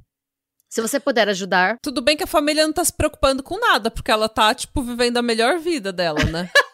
[0.70, 1.78] Se você puder ajudar.
[1.82, 4.82] Tudo bem que a família não tá se preocupando com nada, porque ela tá, tipo,
[4.84, 6.50] vivendo a melhor vida dela, né?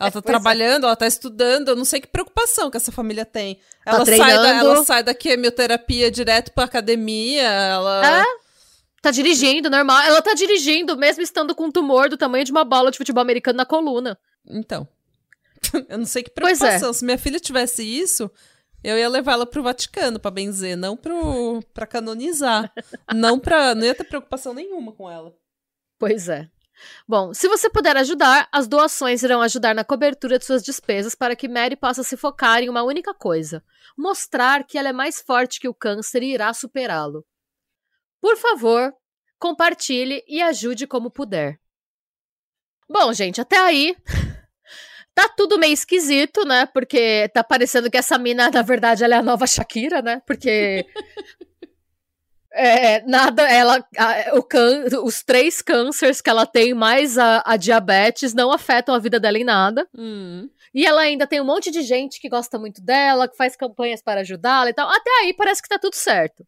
[0.00, 0.38] Ela tá pois é.
[0.38, 0.86] trabalhando, é.
[0.86, 3.56] ela tá estudando, eu não sei que preocupação que essa família tem.
[3.84, 8.20] Tá ela, tá sai, da, ela sai da quimioterapia direto pra academia, ela.
[8.20, 8.24] É?
[9.02, 10.00] Tá dirigindo, normal.
[10.02, 13.22] Ela tá dirigindo, mesmo estando com um tumor do tamanho de uma bola de futebol
[13.22, 14.16] americano na coluna.
[14.46, 14.86] Então.
[15.88, 16.34] eu não sei que é.
[16.34, 16.90] preocupação.
[16.90, 16.92] É.
[16.92, 18.30] Se minha filha tivesse isso,
[18.82, 22.72] eu ia levar ela pro Vaticano pra benzer, não pro, pra canonizar.
[23.14, 23.74] não pra.
[23.74, 25.34] Não ia ter preocupação nenhuma com ela.
[25.98, 26.48] Pois é.
[27.08, 31.34] Bom, se você puder ajudar, as doações irão ajudar na cobertura de suas despesas para
[31.34, 33.64] que Mary possa se focar em uma única coisa:
[33.96, 37.26] mostrar que ela é mais forte que o câncer e irá superá-lo.
[38.20, 38.92] Por favor,
[39.38, 41.58] compartilhe e ajude como puder.
[42.88, 43.96] Bom, gente, até aí
[45.18, 46.66] tá tudo meio esquisito, né?
[46.66, 50.22] Porque tá parecendo que essa mina, na verdade, ela é a nova Shakira, né?
[50.26, 50.86] Porque
[52.50, 57.56] É, nada, ela, a, o can, os três cânceres que ela tem, mais a, a,
[57.56, 59.86] diabetes, não afetam a vida dela em nada.
[59.96, 60.48] Hum.
[60.74, 64.02] E ela ainda tem um monte de gente que gosta muito dela, que faz campanhas
[64.02, 64.88] para ajudá-la e tal.
[64.88, 66.44] Até aí parece que tá tudo certo.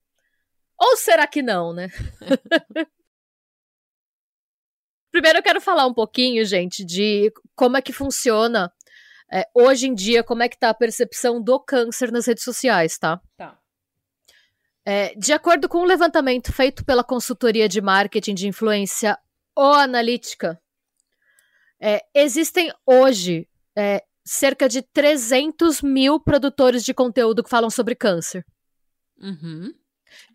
[0.78, 1.88] Ou será que não, né?
[5.10, 8.72] Primeiro eu quero falar um pouquinho, gente, de como é que funciona
[9.32, 12.98] é, hoje em dia, como é que tá a percepção do câncer nas redes sociais,
[12.98, 13.20] tá?
[13.36, 13.58] Tá.
[14.84, 19.18] É, de acordo com um levantamento feito pela consultoria de marketing de influência
[19.54, 20.60] O Analítica,
[21.80, 28.44] é, existem hoje é, cerca de 300 mil produtores de conteúdo que falam sobre câncer.
[29.18, 29.72] Uhum.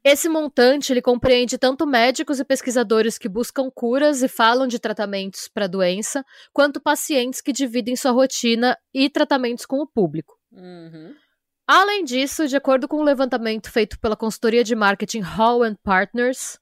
[0.04, 5.48] Esse montante ele compreende tanto médicos e pesquisadores que buscam curas e falam de tratamentos
[5.48, 10.38] para a doença, quanto pacientes que dividem sua rotina e tratamentos com o público.
[10.52, 11.14] Uhum.
[11.68, 16.60] Além disso, de acordo com um levantamento feito pela consultoria de marketing Hall Partners,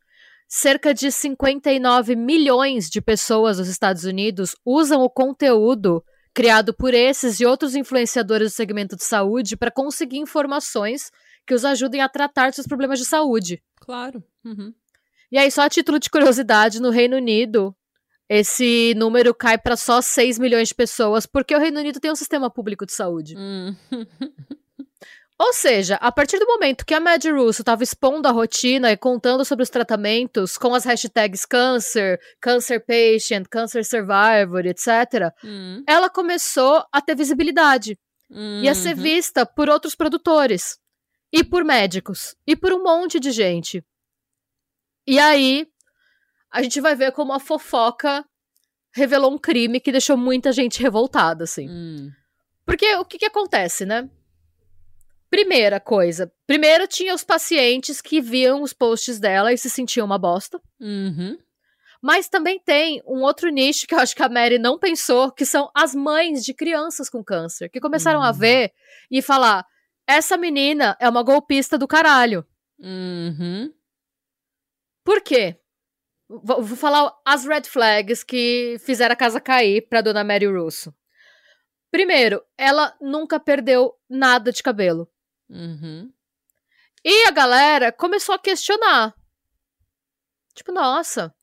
[0.48, 7.40] cerca de 59 milhões de pessoas nos Estados Unidos usam o conteúdo criado por esses
[7.40, 11.12] e outros influenciadores do segmento de saúde para conseguir informações
[11.46, 13.62] que os ajudem a tratar seus problemas de saúde.
[13.80, 14.24] Claro.
[14.44, 14.74] Uhum.
[15.32, 17.76] E aí, só a título de curiosidade, no Reino Unido,
[18.30, 22.16] esse número cai para só 6 milhões de pessoas, porque o Reino Unido tem um
[22.16, 23.36] sistema público de saúde.
[23.38, 23.76] Hum.
[25.40, 28.98] Ou seja, a partir do momento que a Mad Russo estava expondo a rotina e
[28.98, 35.84] contando sobre os tratamentos com as hashtags cancer, cancer patient, cancer survivor, etc., hum.
[35.88, 37.98] ela começou a ter visibilidade
[38.30, 38.62] uhum.
[38.62, 40.78] e a ser vista por outros produtores
[41.34, 43.84] e por médicos e por um monte de gente.
[45.08, 45.68] E aí
[46.52, 48.24] a gente vai ver como a fofoca
[48.94, 51.68] revelou um crime que deixou muita gente revoltada, assim.
[51.68, 52.12] Hum.
[52.64, 54.08] Porque o que, que acontece, né?
[55.28, 56.32] Primeira coisa.
[56.46, 60.62] Primeiro tinha os pacientes que viam os posts dela e se sentiam uma bosta.
[60.80, 61.36] Uhum.
[62.00, 65.46] Mas também tem um outro nicho que eu acho que a Mary não pensou, que
[65.46, 68.26] são as mães de crianças com câncer, que começaram uhum.
[68.26, 68.72] a ver
[69.10, 69.66] e falar:
[70.08, 72.46] essa menina é uma golpista do caralho.
[72.80, 73.74] Uhum.
[75.04, 75.60] Por quê?
[76.28, 80.94] Vou, vou falar as red flags que fizeram a casa cair pra dona Mary Russo.
[81.92, 85.08] Primeiro, ela nunca perdeu nada de cabelo.
[85.50, 86.12] Uhum.
[87.06, 89.14] E a galera começou a questionar.
[90.56, 91.34] Tipo, nossa.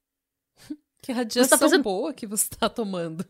[1.03, 1.83] Que radiação tá fazendo...
[1.83, 3.25] boa que você tá tomando.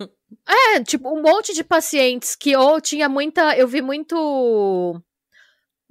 [0.45, 3.57] É, tipo, um monte de pacientes que ou tinha muita.
[3.57, 5.01] Eu vi muito.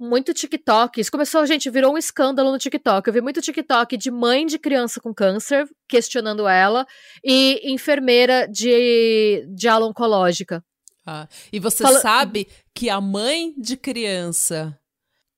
[0.00, 0.98] Muito TikTok.
[0.98, 3.06] Isso começou, gente, virou um escândalo no TikTok.
[3.06, 6.86] Eu vi muito TikTok de mãe de criança com câncer questionando ela
[7.22, 10.64] e enfermeira de, de ala oncológica.
[11.06, 12.00] Ah, e você Fala...
[12.00, 14.74] sabe que a mãe de criança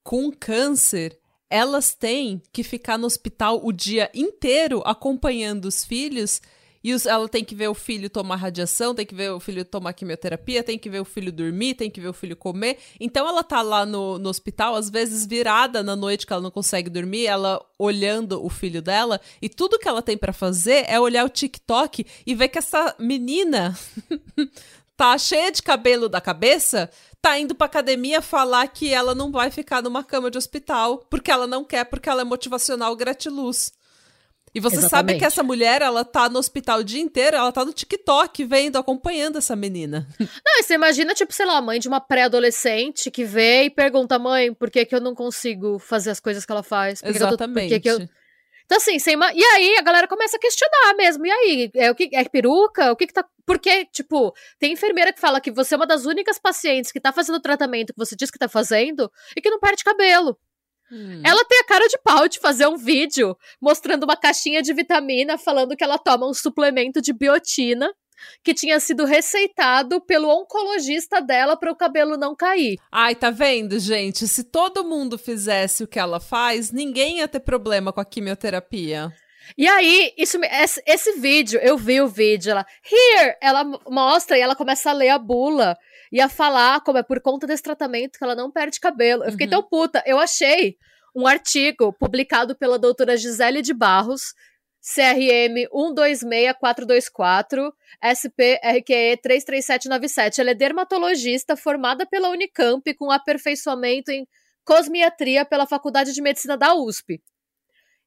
[0.01, 6.41] com câncer, elas têm que ficar no hospital o dia inteiro acompanhando os filhos
[6.83, 9.63] E os, ela tem que ver o filho tomar radiação, tem que ver o filho
[9.63, 12.77] tomar quimioterapia, tem que ver o filho dormir, tem que ver o filho comer.
[12.99, 16.51] Então ela tá lá no, no hospital, às vezes virada na noite que ela não
[16.51, 20.99] consegue dormir, ela olhando o filho dela, e tudo que ela tem para fazer é
[20.99, 23.77] olhar o TikTok e ver que essa menina
[24.97, 26.89] tá cheia de cabelo da cabeça,
[27.21, 31.31] tá indo pra academia falar que ela não vai ficar numa cama de hospital, porque
[31.31, 33.71] ela não quer, porque ela é motivacional gratiluz.
[34.55, 34.89] E você Exatamente.
[35.13, 38.45] sabe que essa mulher, ela tá no hospital o dia inteiro, ela tá no TikTok
[38.45, 40.07] vendo, acompanhando essa menina.
[40.19, 43.69] Não, e você imagina, tipo, sei lá, a mãe de uma pré-adolescente que vê e
[43.69, 47.01] pergunta, mãe, por que, que eu não consigo fazer as coisas que ela faz?
[47.01, 47.69] Por que que eu tô- por Exatamente.
[47.73, 47.99] que que eu...
[48.65, 51.25] Então, assim, ima- e aí a galera começa a questionar mesmo.
[51.25, 52.91] E aí, é o que é peruca?
[52.91, 53.25] O que que tá.
[53.45, 57.11] Porque, tipo, tem enfermeira que fala que você é uma das únicas pacientes que tá
[57.11, 60.37] fazendo o tratamento que você diz que tá fazendo e que não perde cabelo.
[60.93, 61.23] Hum.
[61.25, 65.39] Ela tem a cara de pau de fazer um vídeo mostrando uma caixinha de vitamina
[65.39, 67.91] falando que ela toma um suplemento de biotina
[68.43, 72.77] que tinha sido receitado pelo oncologista dela para o cabelo não cair.
[72.91, 74.27] Ai, tá vendo, gente?
[74.27, 79.11] Se todo mundo fizesse o que ela faz, ninguém ia ter problema com a quimioterapia.
[79.57, 84.41] E aí, isso, esse, esse vídeo, eu vi o vídeo, ela, here, ela mostra e
[84.41, 85.75] ela começa a ler a bula
[86.13, 89.23] e a falar como é por conta desse tratamento que ela não perde cabelo.
[89.23, 89.51] Eu fiquei Uhum.
[89.51, 90.03] tão puta.
[90.05, 90.77] Eu achei
[91.15, 94.35] um artigo publicado pela doutora Gisele de Barros,
[94.79, 100.39] CRM 126424, SPRQE 33797.
[100.41, 104.27] Ela é dermatologista formada pela Unicamp com aperfeiçoamento em
[104.63, 107.21] cosmiatria pela Faculdade de Medicina da USP.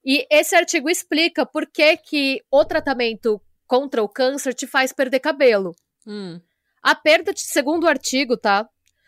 [0.05, 5.19] E esse artigo explica por que, que o tratamento contra o câncer te faz perder
[5.19, 5.75] cabelo.
[6.07, 6.40] Hum.
[6.87, 8.64] A perda, de, segundo o artigo, tá?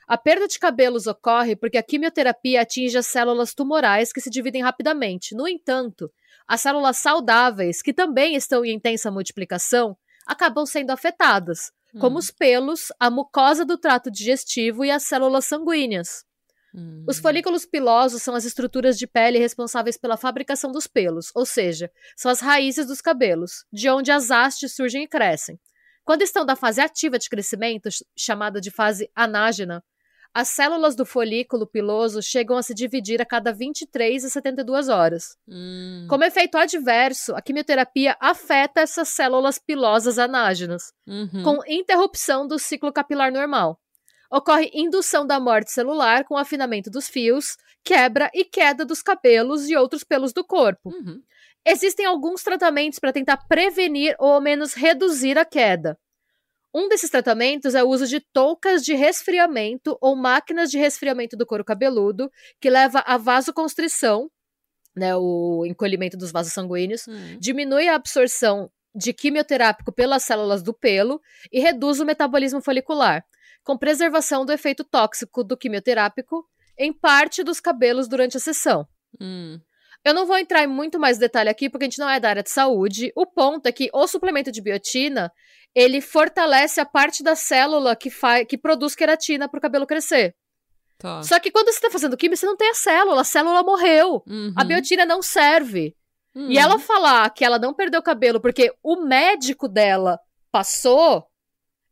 [0.08, 4.64] A perda de cabelos ocorre porque a quimioterapia atinge as células tumorais que se dividem
[4.64, 5.32] rapidamente.
[5.32, 6.10] No entanto,
[6.48, 12.18] as células saudáveis, que também estão em intensa multiplicação, acabam sendo afetadas, como Hum.
[12.18, 16.24] os pelos, a mucosa do trato digestivo e as células sanguíneas.
[16.74, 17.04] Hum.
[17.06, 21.92] Os folículos pilosos são as estruturas de pele responsáveis pela fabricação dos pelos, ou seja,
[22.16, 25.60] são as raízes dos cabelos, de onde as hastes surgem e crescem.
[26.08, 29.84] Quando estão na fase ativa de crescimento, ch- chamada de fase anágena,
[30.32, 35.36] as células do folículo piloso chegam a se dividir a cada 23 a 72 horas.
[35.46, 36.06] Hum.
[36.08, 41.42] Como efeito adverso, a quimioterapia afeta essas células pilosas anágenas Uhum.
[41.42, 43.78] com interrupção do ciclo capilar normal.
[44.30, 49.76] Ocorre indução da morte celular com afinamento dos fios, quebra e queda dos cabelos e
[49.76, 50.88] outros pelos do corpo.
[50.90, 51.20] Uhum.
[51.66, 55.98] Existem alguns tratamentos para tentar prevenir ou ao menos reduzir a queda.
[56.74, 61.46] Um desses tratamentos é o uso de toucas de resfriamento ou máquinas de resfriamento do
[61.46, 64.30] couro cabeludo, que leva à vasoconstrição,
[64.94, 67.38] né, o encolhimento dos vasos sanguíneos, Hum.
[67.40, 71.20] diminui a absorção de quimioterápico pelas células do pelo
[71.52, 73.24] e reduz o metabolismo folicular,
[73.64, 76.44] com preservação do efeito tóxico do quimioterápico
[76.78, 78.86] em parte dos cabelos durante a sessão.
[79.20, 79.58] Hum.
[80.08, 82.30] Eu não vou entrar em muito mais detalhe aqui, porque a gente não é da
[82.30, 83.12] área de saúde.
[83.14, 85.30] O ponto é que o suplemento de biotina,
[85.74, 90.34] ele fortalece a parte da célula que, fa que produz queratina para o cabelo crescer.
[90.96, 91.22] Tá.
[91.22, 94.22] Só que quando você está fazendo quimio, você não tem a célula, a célula morreu.
[94.26, 94.54] Uhum.
[94.56, 95.94] A biotina não serve.
[96.34, 96.50] Uhum.
[96.50, 100.18] E ela falar que ela não perdeu cabelo porque o médico dela
[100.50, 101.26] passou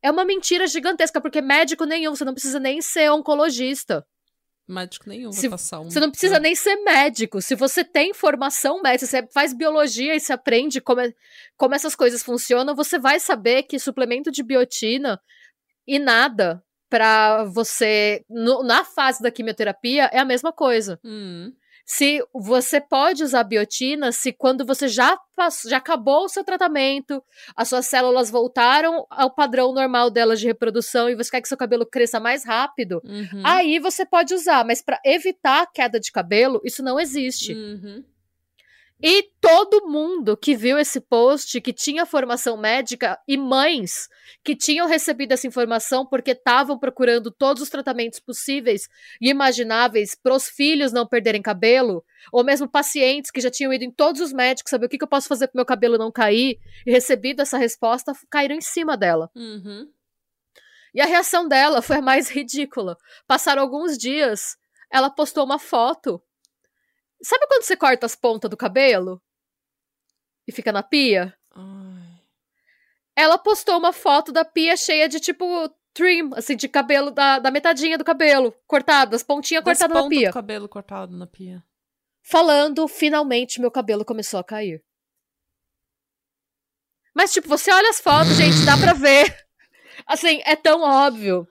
[0.02, 4.06] é uma mentira gigantesca, porque médico nenhum, você não precisa nem ser oncologista.
[4.68, 5.90] Médico nenhum Se- vai passar um.
[5.90, 7.40] Você não precisa nem ser médico.
[7.40, 11.12] Se você tem formação médica, você faz biologia e se aprende como, é-
[11.56, 15.20] como essas coisas funcionam, você vai saber que suplemento de biotina
[15.86, 20.98] e nada pra você no- na fase da quimioterapia é a mesma coisa.
[21.04, 21.52] Hum.
[21.88, 27.22] Se você pode usar biotina se quando você já passou, já acabou o seu tratamento,
[27.54, 31.56] as suas células voltaram ao padrão normal delas de reprodução e você quer que seu
[31.56, 33.42] cabelo cresça mais rápido, Uhum.
[33.44, 37.54] aí você pode usar, mas para evitar a queda de cabelo, isso não existe.
[37.54, 38.02] Uhum.
[39.02, 44.08] E todo mundo que viu esse post, que tinha formação médica, e mães
[44.42, 48.88] que tinham recebido essa informação porque estavam procurando todos os tratamentos possíveis
[49.20, 53.84] e imagináveis para os filhos não perderem cabelo, ou mesmo pacientes que já tinham ido
[53.84, 56.10] em todos os médicos saber o que, que eu posso fazer para meu cabelo não
[56.10, 59.30] cair, e recebido essa resposta, caíram em cima dela.
[59.34, 59.90] Uhum.
[60.94, 62.96] E a reação dela foi a mais ridícula.
[63.26, 64.56] Passaram alguns dias,
[64.90, 66.22] ela postou uma foto.
[67.22, 69.22] Sabe quando você corta as pontas do cabelo?
[70.46, 71.36] E fica na pia?
[71.54, 72.20] Ai.
[73.16, 75.44] Ela postou uma foto da pia cheia de tipo
[75.94, 80.28] trim, assim, de cabelo, da, da metadinha do cabelo, cortadas, pontinha Das cortada na pia.
[80.28, 81.64] do cabelo cortado na pia.
[82.22, 84.84] Falando, finalmente meu cabelo começou a cair.
[87.14, 89.34] Mas, tipo, você olha as fotos, gente, dá pra ver.
[90.06, 91.48] Assim, é tão óbvio.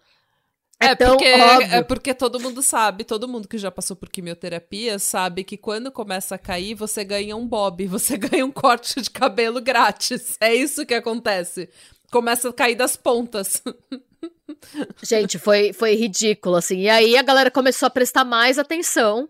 [0.80, 4.99] É, é porque, é porque todo mundo sabe, todo mundo que já passou por quimioterapia
[4.99, 9.09] sabe que quando começa a cair, você ganha um bob, você ganha um corte de
[9.09, 10.38] cabelo grátis.
[10.39, 11.69] É isso que acontece.
[12.11, 13.63] Começa a cair das pontas.
[15.01, 16.82] Gente, foi, foi ridículo, assim.
[16.82, 19.30] E aí a galera começou a prestar mais atenção.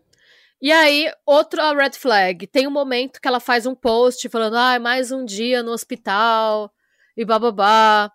[0.62, 2.48] E aí, outra red flag.
[2.48, 6.72] Tem um momento que ela faz um post falando, ah, mais um dia no hospital,
[7.16, 8.12] e bababá.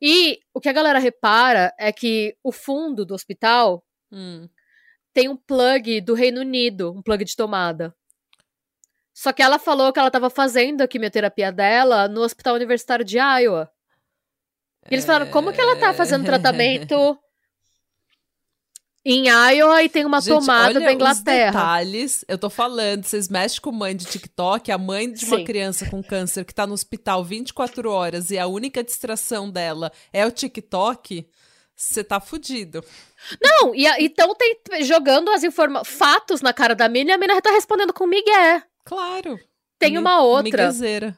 [0.00, 4.48] E o que a galera repara é que o fundo do hospital Hum.
[5.12, 7.94] tem um plug do Reino Unido, um plug de tomada.
[9.14, 13.18] Só que ela falou que ela estava fazendo a quimioterapia dela no Hospital Universitário de
[13.18, 13.70] Iowa.
[14.90, 17.18] E eles falaram, como que ela tá fazendo tratamento
[19.04, 21.48] em Iowa e tem uma Gente, tomada da Inglaterra?
[21.48, 25.38] Os detalhes, eu tô falando, vocês mexem com mãe de TikTok, a mãe de uma
[25.38, 25.44] Sim.
[25.44, 30.26] criança com câncer que tá no hospital 24 horas e a única distração dela é
[30.26, 31.26] o TikTok,
[31.74, 32.84] você tá fudido.
[33.42, 37.40] Não, e então tem jogando as informa fatos na cara da mina e a mina
[37.40, 38.62] tá respondendo com Miguel.
[38.84, 39.38] Claro.
[39.78, 40.64] Tem uma outra.
[40.66, 41.16] Miguezeira.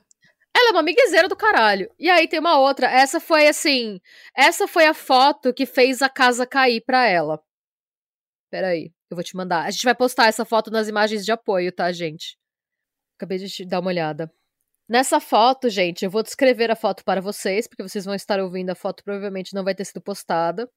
[0.55, 1.91] Ela é uma miguezeira do caralho.
[1.99, 2.87] E aí tem uma outra.
[2.87, 4.01] Essa foi assim.
[4.37, 7.41] Essa foi a foto que fez a casa cair pra ela.
[8.53, 9.65] Peraí, eu vou te mandar.
[9.65, 12.37] A gente vai postar essa foto nas imagens de apoio, tá, gente?
[13.17, 14.31] Acabei de dar uma olhada.
[14.87, 18.69] Nessa foto, gente, eu vou descrever a foto para vocês, porque vocês vão estar ouvindo
[18.69, 20.69] a foto, provavelmente não vai ter sido postada.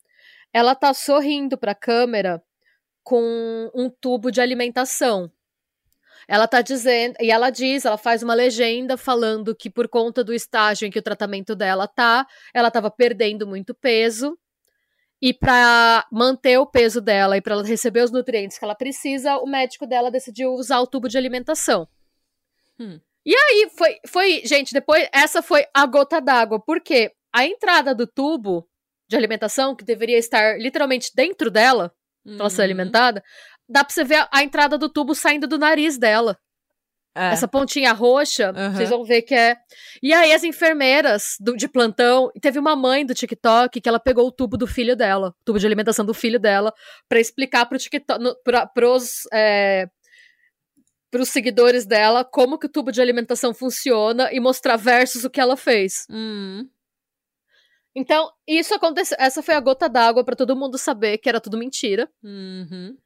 [0.53, 2.41] Ela tá sorrindo pra câmera
[3.03, 5.29] com um tubo de alimentação.
[6.29, 10.33] Ela tá dizendo, e ela diz, ela faz uma legenda falando que por conta do
[10.33, 14.37] estágio em que o tratamento dela tá, ela tava perdendo muito peso.
[15.25, 19.37] E pra manter o peso dela e pra ela receber os nutrientes que ela precisa,
[19.37, 21.87] o médico dela decidiu usar o tubo de alimentação.
[22.79, 22.99] Hum.
[23.25, 28.05] E aí foi, foi, gente, depois essa foi a gota d'água, porque a entrada do
[28.05, 28.69] tubo
[29.09, 31.91] de alimentação, que deveria estar literalmente dentro dela,
[32.23, 32.65] pra ela ser Uhum.
[32.65, 33.23] alimentada,
[33.67, 36.37] dá pra você ver a, a entrada do tubo saindo do nariz dela.
[37.15, 37.31] É.
[37.31, 38.73] Essa pontinha roxa, Aham.
[38.75, 39.55] vocês vão ver que é.
[40.03, 42.29] E aí, as enfermeiras do- de plantão.
[42.41, 45.57] Teve uma mãe do TikTok que ela pegou o tubo do filho dela, o tubo
[45.57, 46.73] de alimentação do filho dela,
[47.07, 49.87] pra explicar pro TikTok, no, pra, pros, é,
[51.09, 55.39] pros seguidores dela como que o tubo de alimentação funciona e mostrar versus o que
[55.39, 56.05] ela fez.
[56.09, 56.67] Hum.
[57.95, 59.15] Então, isso aconteceu.
[59.17, 62.09] Essa foi a gota d'água pra todo mundo saber que era tudo mentira.
[62.21, 62.97] Uhum.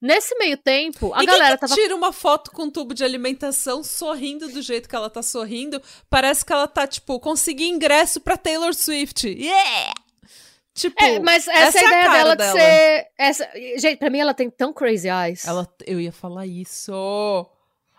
[0.00, 1.74] Nesse meio tempo, a galera tava.
[1.74, 5.80] tira uma foto com um tubo de alimentação sorrindo do jeito que ela tá sorrindo?
[6.10, 9.26] Parece que ela tá, tipo, consegui ingresso pra Taylor Swift.
[9.26, 9.94] Yeah!
[10.74, 12.60] Tipo, É, mas essa, essa é a é a ideia cara dela de dela.
[12.60, 13.06] ser.
[13.18, 13.50] Essa...
[13.78, 15.46] Gente, pra mim ela tem tão crazy eyes.
[15.46, 16.92] ela, eu ia falar isso.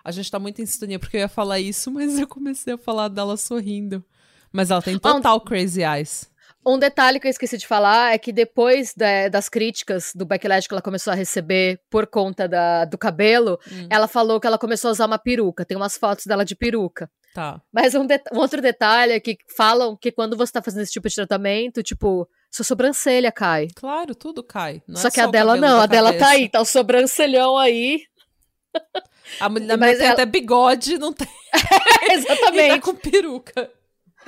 [0.03, 2.77] A gente tá muito em sintonia porque eu ia falar isso, mas eu comecei a
[2.77, 4.05] falar dela sorrindo.
[4.51, 6.29] Mas ela tem total crazy eyes.
[6.65, 10.67] Um detalhe que eu esqueci de falar é que depois da- das críticas do backlash
[10.67, 13.87] que ela começou a receber por conta da- do cabelo, Hum.
[13.89, 15.63] ela falou que ela começou a usar uma peruca.
[15.63, 17.09] Tem umas fotos dela de peruca.
[17.33, 17.61] Tá.
[17.71, 20.91] Mas um, det- um outro detalhe é que falam que quando você tá fazendo esse
[20.91, 23.67] tipo de tratamento, tipo, sua sobrancelha cai.
[23.75, 24.81] Claro, tudo cai.
[24.87, 26.31] Não Só é que a o dela não, a dela tá cabeça.
[26.31, 28.01] aí, tá o sobrancelhão aí.
[29.39, 31.27] A mulher a Mas tem ela- até bigode, não tem.
[31.53, 31.57] E
[32.07, 32.81] tá Exatamente.
[32.81, 33.71] com peruca.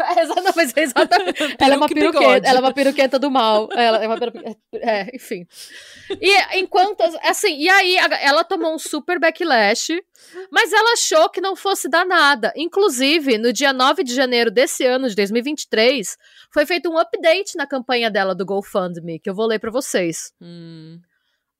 [0.17, 1.43] É, exata- mas é exatamente.
[1.59, 2.47] ela é uma peruqueta.
[2.47, 3.69] Ela é uma peruqueta do mal.
[3.71, 4.57] Ela é uma peruqueta.
[4.73, 5.45] É, enfim.
[6.21, 7.01] E enquanto.
[7.23, 9.89] Assim, e aí ela tomou um super backlash,
[10.51, 12.51] mas ela achou que não fosse dar nada.
[12.55, 16.17] Inclusive, no dia 9 de janeiro desse ano, de 2023,
[16.51, 20.31] foi feito um update na campanha dela do GoFundMe, que eu vou ler pra vocês.
[20.41, 20.99] Hum.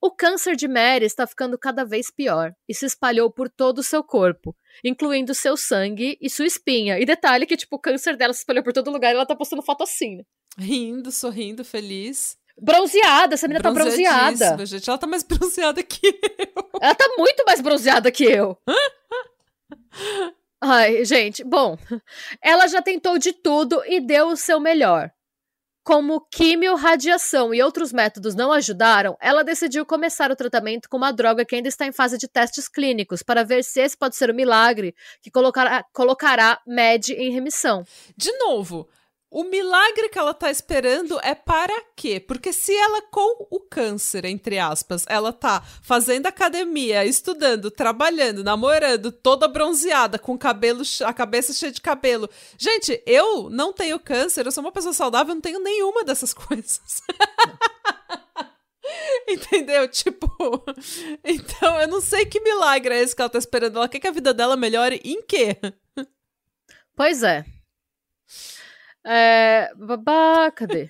[0.02, 3.84] O câncer de Mary está ficando cada vez pior e se espalhou por todo o
[3.84, 6.97] seu corpo, incluindo seu sangue e sua espinha.
[7.00, 9.36] E detalhe que, tipo, o câncer dela se espalhou por todo lugar e ela tá
[9.36, 10.24] postando foto assim, né?
[10.58, 12.38] Rindo, sorrindo, feliz.
[12.62, 14.66] Bronzeada, essa menina tá bronzeada.
[14.66, 14.89] Gente.
[14.89, 16.70] Ela tá mais bronzeada que eu.
[16.82, 18.58] Ela tá muito mais bronzeada que eu.
[20.62, 21.78] Ai, gente, bom.
[22.41, 25.10] Ela já tentou de tudo e deu o seu melhor.
[25.89, 31.11] Como quimio, radiação e outros métodos não ajudaram, ela decidiu começar o tratamento com uma
[31.11, 34.29] droga que ainda está em fase de testes clínicos para ver se esse pode ser
[34.29, 37.83] o milagre que colocará, colocará MED em remissão.
[38.15, 38.87] De novo,
[39.32, 42.19] o milagre que ela tá esperando é para quê?
[42.19, 49.11] Porque se ela, com o câncer, entre aspas, ela tá fazendo academia, estudando, trabalhando, namorando,
[49.11, 52.27] toda bronzeada, com cabelo, a cabeça cheia de cabelo.
[52.57, 56.34] Gente, eu não tenho câncer, eu sou uma pessoa saudável, eu não tenho nenhuma dessas
[56.34, 57.03] coisas.
[59.27, 59.88] Entendeu?
[59.88, 60.27] Tipo,
[61.23, 63.77] então eu não sei que milagre é esse que ela tá esperando.
[63.77, 65.55] Ela quer que a vida dela melhore em quê?
[66.95, 67.45] Pois é.
[69.06, 70.89] É, babá, cadê?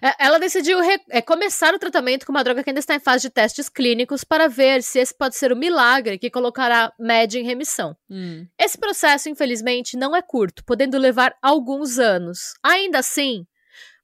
[0.00, 0.78] É, ela decidiu
[1.10, 4.24] é, começar o tratamento com uma droga que ainda está em fase de testes clínicos
[4.24, 7.96] para ver se esse pode ser o milagre que colocará Mad em remissão.
[8.08, 8.46] Hum.
[8.58, 12.54] Esse processo, infelizmente, não é curto, podendo levar alguns anos.
[12.62, 13.46] Ainda assim,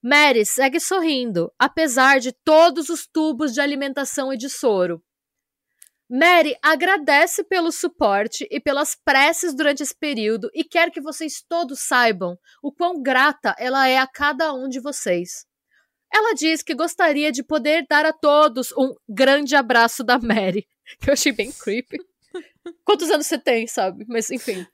[0.03, 5.03] Mary segue sorrindo, apesar de todos os tubos de alimentação e de soro.
[6.13, 11.79] Mary agradece pelo suporte e pelas preces durante esse período e quer que vocês todos
[11.79, 15.47] saibam o quão grata ela é a cada um de vocês.
[16.13, 20.67] Ela diz que gostaria de poder dar a todos um grande abraço da Mary,
[21.01, 21.99] que eu achei bem creepy.
[22.85, 24.05] Quantos anos você tem, sabe?
[24.09, 24.66] Mas enfim.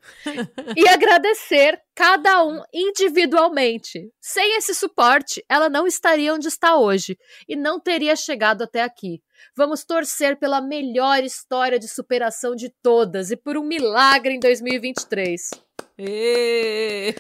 [0.76, 4.10] E agradecer cada um individualmente.
[4.20, 9.22] Sem esse suporte, ela não estaria onde está hoje e não teria chegado até aqui.
[9.56, 15.50] Vamos torcer pela melhor história de superação de todas e por um milagre em 2023.
[15.98, 17.14] E...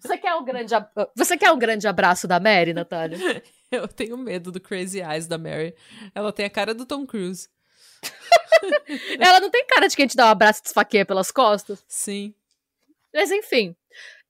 [0.00, 0.74] Você quer um grande,
[1.16, 3.18] você quer um grande abraço da Mary, Natália?
[3.70, 5.74] Eu tenho medo do Crazy Eyes da Mary.
[6.14, 7.48] Ela tem a cara do Tom Cruise.
[9.18, 11.84] Ela não tem cara de quem te dá um abraço e te esfaqueia pelas costas?
[11.88, 12.34] Sim.
[13.14, 13.74] Mas enfim.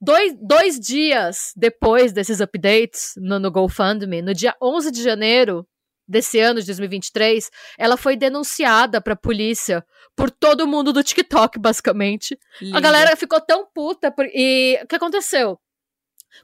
[0.01, 5.67] Dois, dois dias depois desses updates no, no GoFundMe, no dia 11 de janeiro
[6.07, 9.85] desse ano de 2023, ela foi denunciada pra polícia
[10.15, 12.39] por todo mundo do TikTok, basicamente.
[12.61, 12.79] Linda.
[12.79, 14.11] A galera ficou tão puta.
[14.11, 14.27] Por...
[14.27, 15.59] E o que aconteceu?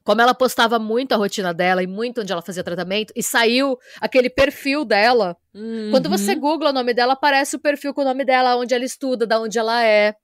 [0.05, 3.79] Como ela postava muito a rotina dela e muito onde ela fazia tratamento, e saiu
[4.01, 5.37] aquele perfil dela.
[5.55, 5.91] Uhum.
[5.91, 8.85] Quando você googla o nome dela, aparece o perfil com o nome dela, onde ela
[8.85, 10.15] estuda, da onde ela é.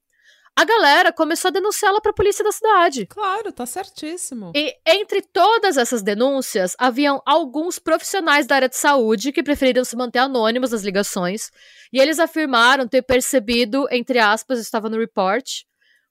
[0.55, 3.05] A galera começou a denunciá-la pra polícia da cidade.
[3.05, 4.51] Claro, tá certíssimo.
[4.53, 9.95] E entre todas essas denúncias, haviam alguns profissionais da área de saúde que preferiram se
[9.95, 11.49] manter anônimos nas ligações,
[11.93, 15.63] e eles afirmaram ter percebido, entre aspas, estava no report,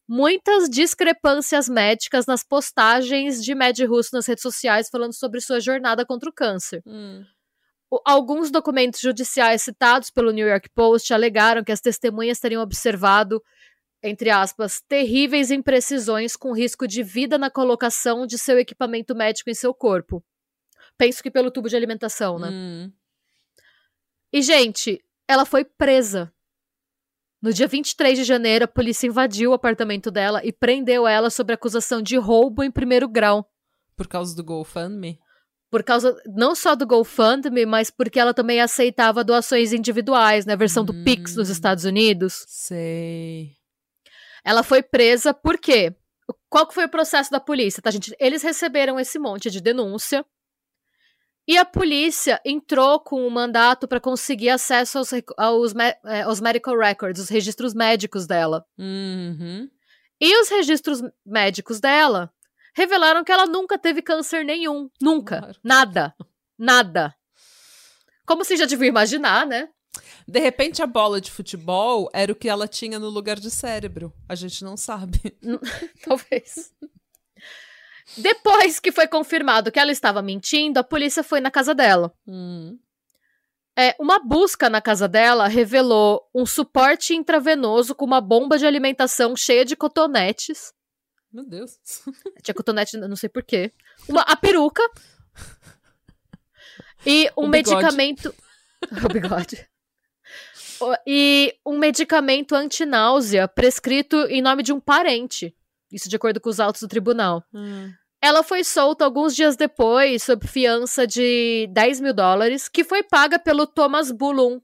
[0.08, 6.06] muitas discrepâncias médicas nas postagens de Mad Russo nas redes sociais falando sobre sua jornada
[6.06, 6.82] contra o câncer.
[6.86, 7.24] Hum.
[8.04, 13.42] Alguns documentos judiciais citados pelo New York Post alegaram que as testemunhas teriam observado,
[14.02, 19.54] entre aspas, terríveis imprecisões com risco de vida na colocação de seu equipamento médico em
[19.54, 20.22] seu corpo.
[20.96, 22.48] Penso que pelo tubo de alimentação, né?
[22.50, 22.92] Hum.
[24.32, 26.32] E, gente, ela foi presa.
[27.40, 31.52] No dia 23 de janeiro, a polícia invadiu o apartamento dela e prendeu ela sob
[31.52, 33.48] acusação de roubo em primeiro grau.
[33.96, 35.18] Por causa do GoFundMe?
[35.70, 40.84] Por causa não só do GoFundMe, mas porque ela também aceitava doações individuais, na versão
[40.84, 41.52] do Pix nos Hum.
[41.52, 42.44] Estados Unidos.
[42.48, 43.50] Sei.
[44.44, 45.94] Ela foi presa por quê?
[46.48, 48.14] Qual que foi o processo da polícia, tá, gente?
[48.18, 50.24] Eles receberam esse monte de denúncia
[51.48, 55.74] e a polícia entrou com um mandato para conseguir acesso aos, aos,
[56.04, 58.66] eh, aos medical records, os registros médicos dela.
[58.78, 59.66] Uhum.
[60.20, 62.30] E os registros médicos dela
[62.74, 64.90] revelaram que ela nunca teve câncer nenhum.
[65.00, 65.38] Nunca.
[65.38, 65.58] Claro.
[65.64, 66.14] Nada.
[66.58, 67.14] Nada.
[68.26, 69.70] Como você já devia imaginar, né?
[70.26, 74.12] De repente, a bola de futebol era o que ela tinha no lugar de cérebro.
[74.28, 75.18] A gente não sabe.
[76.04, 76.74] Talvez.
[78.16, 82.12] Depois que foi confirmado que ela estava mentindo, a polícia foi na casa dela.
[82.26, 82.78] Hum.
[83.76, 89.36] É, uma busca na casa dela revelou um suporte intravenoso com uma bomba de alimentação
[89.36, 90.72] cheia de cotonetes.
[91.32, 91.78] Meu Deus.
[92.42, 93.72] Tinha cotonete, não sei porquê.
[94.08, 94.82] Uma, a peruca.
[97.06, 98.34] E um O medicamento.
[99.04, 99.68] o bigode.
[101.06, 105.54] E um medicamento antináusea prescrito em nome de um parente.
[105.90, 107.44] Isso de acordo com os autos do tribunal.
[107.52, 107.92] Hum.
[108.20, 113.38] Ela foi solta alguns dias depois, sob fiança de 10 mil dólares, que foi paga
[113.38, 114.60] pelo Thomas Bulloon,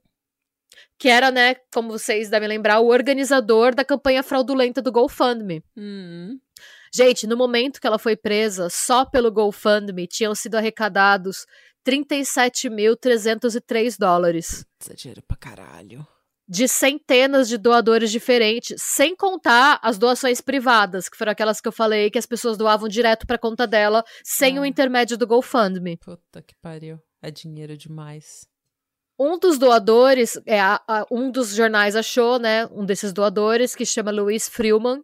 [0.99, 5.63] que era, né, como vocês devem lembrar, o organizador da campanha fraudulenta do GoFundMe.
[5.77, 6.39] Hum.
[6.93, 11.45] Gente, no momento que ela foi presa, só pelo GoFundMe tinham sido arrecadados
[11.87, 14.65] 37.303 dólares.
[14.81, 16.07] Isso é dinheiro pra caralho.
[16.47, 21.73] De centenas de doadores diferentes, sem contar as doações privadas, que foram aquelas que eu
[21.73, 24.61] falei que as pessoas doavam direto pra conta dela, sem Ah.
[24.61, 25.97] o intermédio do GoFundMe.
[25.97, 26.99] Puta que pariu.
[27.23, 28.47] É dinheiro demais.
[29.19, 33.87] Um dos doadores, é, a- a- um dos jornais achou, né, um desses doadores, que
[33.87, 35.03] chama Luiz Freeman,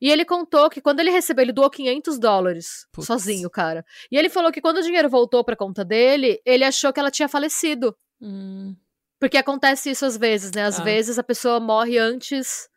[0.00, 3.06] e ele contou que quando ele recebeu, ele doou 500 dólares, Putz.
[3.06, 3.84] sozinho, cara.
[4.10, 7.10] E ele falou que quando o dinheiro voltou pra conta dele, ele achou que ela
[7.10, 7.94] tinha falecido.
[8.20, 8.74] Hum.
[9.20, 10.64] Porque acontece isso às vezes, né?
[10.64, 10.82] Às Ah.
[10.84, 12.68] vezes a pessoa morre antes.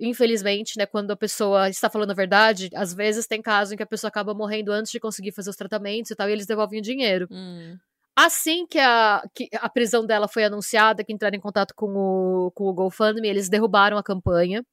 [0.00, 0.84] Infelizmente, né?
[0.86, 4.08] Quando a pessoa está falando a verdade, às vezes tem caso em que a pessoa
[4.08, 7.28] acaba morrendo antes de conseguir fazer os tratamentos e tal, e eles devolvem o dinheiro.
[7.30, 7.76] Hum.
[8.16, 12.50] Assim que a, que a prisão dela foi anunciada, que entraram em contato com o,
[12.52, 14.64] com o GoFundMe, eles derrubaram a campanha.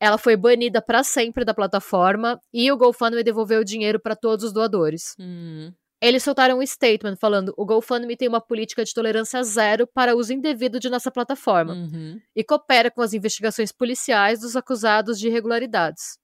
[0.00, 4.44] ela foi banida para sempre da plataforma e o GoFundMe devolveu o dinheiro para todos
[4.44, 5.14] os doadores.
[5.18, 5.72] Hum.
[6.00, 10.32] Eles soltaram um statement falando: o GoFundMe tem uma política de tolerância zero para uso
[10.32, 12.20] indevido de nossa plataforma Uhum.
[12.36, 16.18] e coopera com as investigações policiais dos acusados de irregularidades.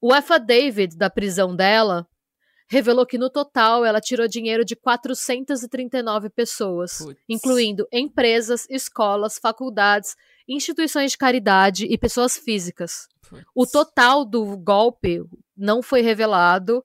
[0.00, 2.06] O affidavit da prisão dela
[2.68, 7.20] revelou que no total ela tirou dinheiro de 439 pessoas, Putz.
[7.28, 10.14] incluindo empresas, escolas, faculdades,
[10.48, 13.06] instituições de caridade e pessoas físicas.
[13.28, 13.44] Putz.
[13.54, 15.20] O total do golpe
[15.56, 16.82] não foi revelado,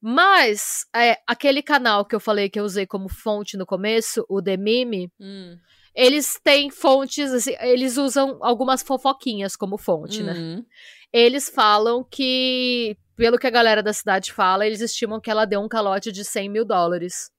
[0.00, 4.40] mas é, aquele canal que eu falei que eu usei como fonte no começo, o
[4.42, 5.58] The Mime, Hum.
[5.94, 10.32] eles têm fontes, assim, eles usam algumas fofoquinhas como fonte, né?
[10.32, 10.64] Uhum.
[11.12, 15.60] Eles falam que, pelo que a galera da cidade fala, eles estimam que ela deu
[15.60, 17.30] um calote de 100 mil dólares.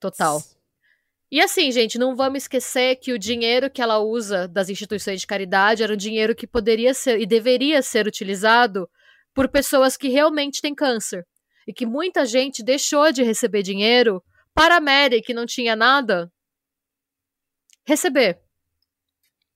[0.00, 0.42] Total.
[1.30, 5.26] E assim, gente, não vamos esquecer que o dinheiro que ela usa das instituições de
[5.26, 8.88] caridade era um dinheiro que poderia ser e deveria ser utilizado
[9.34, 11.26] por pessoas que realmente têm câncer.
[11.66, 14.22] E que muita gente deixou de receber dinheiro
[14.54, 16.30] para a Mary, que não tinha nada,
[17.86, 18.38] receber.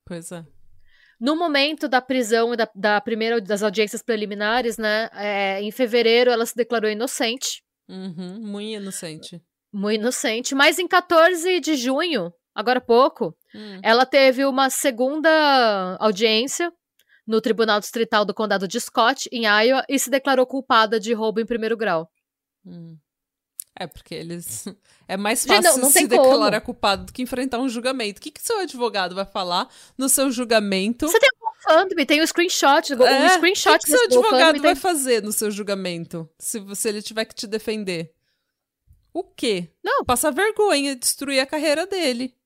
[0.05, 0.45] Pois é.
[1.21, 6.31] No momento da prisão e da, da primeira das audiências preliminares, né, é, em fevereiro
[6.31, 8.39] ela se declarou inocente, Uhum.
[8.41, 9.43] Muito inocente.
[9.73, 13.81] muito inocente, mas em 14 de junho, agora há pouco, Hum.
[13.83, 16.73] ela teve uma segunda audiência
[17.31, 21.41] no Tribunal Distrital do Condado de Scott, em Iowa, e se declarou culpada de roubo
[21.41, 22.11] em primeiro grau.
[22.67, 22.97] Hum.
[23.79, 24.65] É, porque eles.
[25.09, 26.23] É mais Gente, fácil não- não se tem como.
[26.23, 28.21] declarar culpado do que enfrentar um julgamento.
[28.21, 29.69] O que, que seu advogado vai falar
[29.99, 31.09] no seu julgamento?
[31.09, 34.61] Você tem o GoFundMe, tem o screenshot, o É, screenshot o que, que seu advogado
[34.63, 36.31] vai tem- fazer no seu julgamento?
[36.39, 38.15] Se, você, ele tiver que te defender?
[39.13, 39.69] O quê?
[39.83, 40.05] Não.
[40.05, 42.37] Passar vergonha, destruir a carreira dele.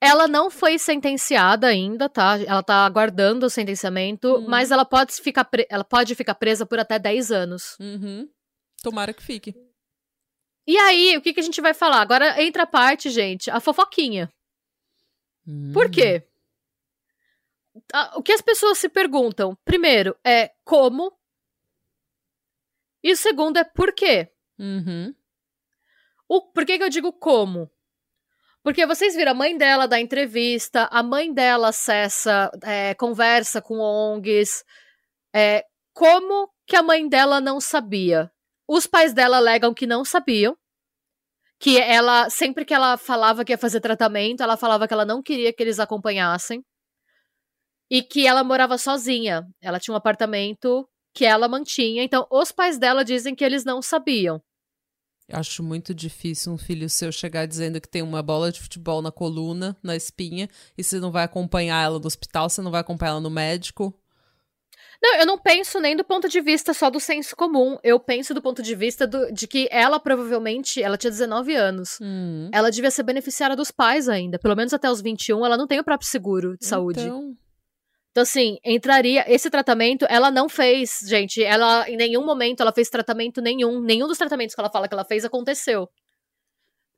[0.00, 2.38] Ela não foi sentenciada ainda, tá?
[2.40, 4.46] Ela tá aguardando o sentenciamento, Hum.
[4.48, 7.76] mas ela pode, ficar pre- ela pode ficar presa por até 10 anos.
[7.80, 8.28] Uhum.
[8.82, 9.54] Tomara que fique.
[10.66, 12.00] E aí, o que, que a gente vai falar?
[12.00, 14.30] Agora entra a parte, gente, a fofoquinha.
[15.72, 15.90] Por Hum.
[15.90, 16.22] quê?
[17.92, 21.12] Ah, O que as pessoas se perguntam, primeiro, é como?
[23.02, 24.30] E o segundo é por quê?
[24.58, 25.14] Uhum.
[26.28, 27.70] O, por que, que eu digo como?
[28.62, 33.78] Porque vocês viram, a mãe dela dá entrevista, a mãe dela acessa, é, conversa com
[33.78, 34.64] ONGs.
[35.34, 38.30] É, como que a mãe dela não sabia?
[38.68, 40.56] Os pais dela alegam que não sabiam.
[41.60, 45.22] Que ela, sempre que ela falava que ia fazer tratamento, ela falava que ela não
[45.22, 46.62] queria que eles acompanhassem.
[47.90, 49.44] E que ela morava sozinha.
[49.62, 52.02] Ela tinha um apartamento que ela mantinha.
[52.04, 54.40] Então, os pais dela dizem que eles não sabiam.
[55.30, 59.12] Acho muito difícil um filho seu chegar dizendo que tem uma bola de futebol na
[59.12, 63.10] coluna, na espinha, e você não vai acompanhar ela no hospital, você não vai acompanhar
[63.12, 63.94] ela no médico.
[65.00, 67.78] Não, eu não penso nem do ponto de vista só do senso comum.
[67.84, 71.98] Eu penso do ponto de vista do- de que ela provavelmente, ela tinha 19 anos.
[72.00, 72.50] Hum.
[72.52, 74.38] Ela devia ser beneficiária dos pais ainda.
[74.40, 77.00] Pelo menos até os 21, ela não tem o próprio seguro de saúde.
[77.00, 77.36] Então,
[78.10, 79.24] Então, assim, entraria.
[79.32, 81.42] Esse tratamento, ela não fez, gente.
[81.42, 83.80] Ela, em nenhum momento, ela fez tratamento nenhum.
[83.80, 85.88] Nenhum dos tratamentos que ela fala que ela fez aconteceu.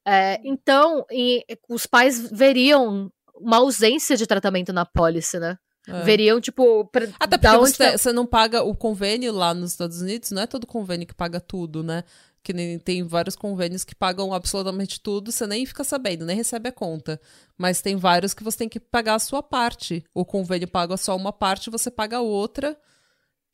[0.07, 5.57] É, então, e- os pais veriam uma ausência de tratamento na pólice, né?
[5.89, 6.03] É.
[6.03, 6.85] Veriam, tipo.
[6.87, 10.43] Pra, Até porque você, tá- você não paga o convênio lá nos Estados Unidos, não
[10.43, 12.05] é todo convênio que paga tudo, né?
[12.43, 16.69] Que nem tem vários convênios que pagam absolutamente tudo, você nem fica sabendo, nem recebe
[16.69, 17.21] a conta.
[17.57, 20.03] Mas tem vários que você tem que pagar a sua parte.
[20.15, 22.79] O convênio paga só uma parte, você paga a outra.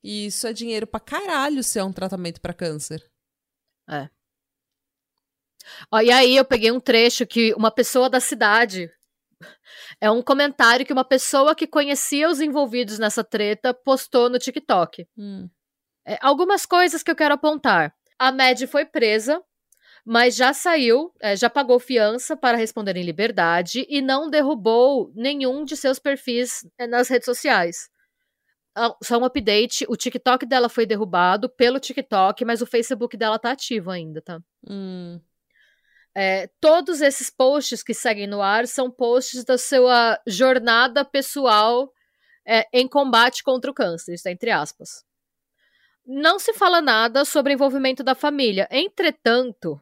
[0.04, 3.02] E isso é dinheiro pra caralho se é um tratamento pra câncer.
[5.90, 8.90] Ó, e aí eu peguei um trecho que uma pessoa da cidade.
[10.00, 15.06] É um comentário que uma pessoa que conhecia os envolvidos nessa treta postou no TikTok.
[15.16, 15.48] Hum.
[16.06, 17.94] É, algumas coisas que eu quero apontar.
[18.18, 19.42] A Mad foi presa,
[20.04, 25.64] mas já saiu, é, já pagou fiança para responder em liberdade e não derrubou nenhum
[25.64, 27.90] de seus perfis é, nas redes sociais.
[28.74, 33.38] Ah, Só um update: o TikTok dela foi derrubado pelo TikTok, mas o Facebook dela
[33.38, 34.38] tá ativo ainda, tá?
[34.68, 35.20] Hum.
[36.18, 41.92] É, todos esses posts que seguem no ar são posts da sua jornada pessoal
[42.46, 45.04] é, em combate contra o câncer, está entre aspas.
[46.06, 48.66] Não se fala nada sobre o envolvimento da família.
[48.70, 49.78] Entretanto,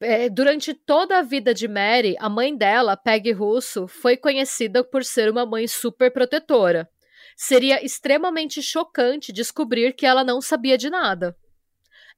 [0.00, 5.04] é, durante toda a vida de Mary, a mãe dela, Peggy Russo, foi conhecida por
[5.04, 6.90] ser uma mãe super protetora.
[7.36, 11.36] Seria extremamente chocante descobrir que ela não sabia de nada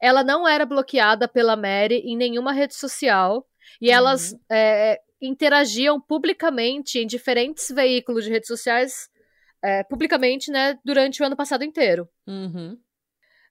[0.01, 3.47] ela não era bloqueada pela Mary em nenhuma rede social
[3.81, 9.09] e elas é, interagiam publicamente em diferentes veículos de redes sociais
[9.63, 12.07] é, publicamente, né, durante o ano passado inteiro.
[12.27, 12.79] Uhum.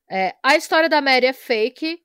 [0.09, 1.99] É, a história da Mary é fake,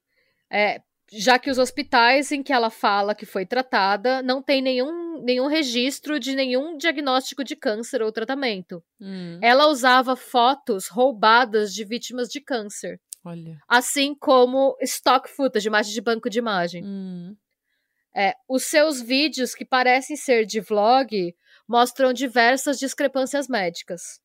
[0.51, 0.81] é,
[1.13, 5.47] já que os hospitais em que ela fala que foi tratada não tem nenhum, nenhum
[5.47, 8.83] registro de nenhum diagnóstico de câncer ou tratamento.
[8.99, 9.39] Hum.
[9.43, 13.59] Ela usava fotos roubadas de vítimas de câncer, Olha.
[13.69, 16.85] assim como stock footage, imagem de banco de imagem.
[16.85, 17.37] Hum.
[18.15, 21.35] É, os seus vídeos, que parecem ser de vlog,
[21.69, 24.21] mostram diversas discrepâncias médicas.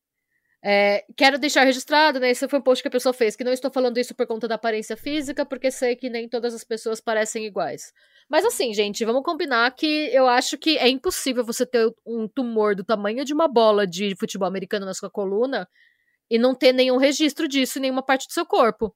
[0.66, 2.32] É, quero deixar registrado, né?
[2.32, 4.48] Esse foi um post que a pessoa fez, que não estou falando isso por conta
[4.48, 7.92] da aparência física, porque sei que nem todas as pessoas parecem iguais.
[8.30, 12.76] Mas assim, gente, vamos combinar que eu acho que é impossível você ter um tumor
[12.76, 15.68] do tamanho de uma bola de futebol americano na sua coluna
[16.30, 18.94] e não ter nenhum registro disso em nenhuma parte do seu corpo.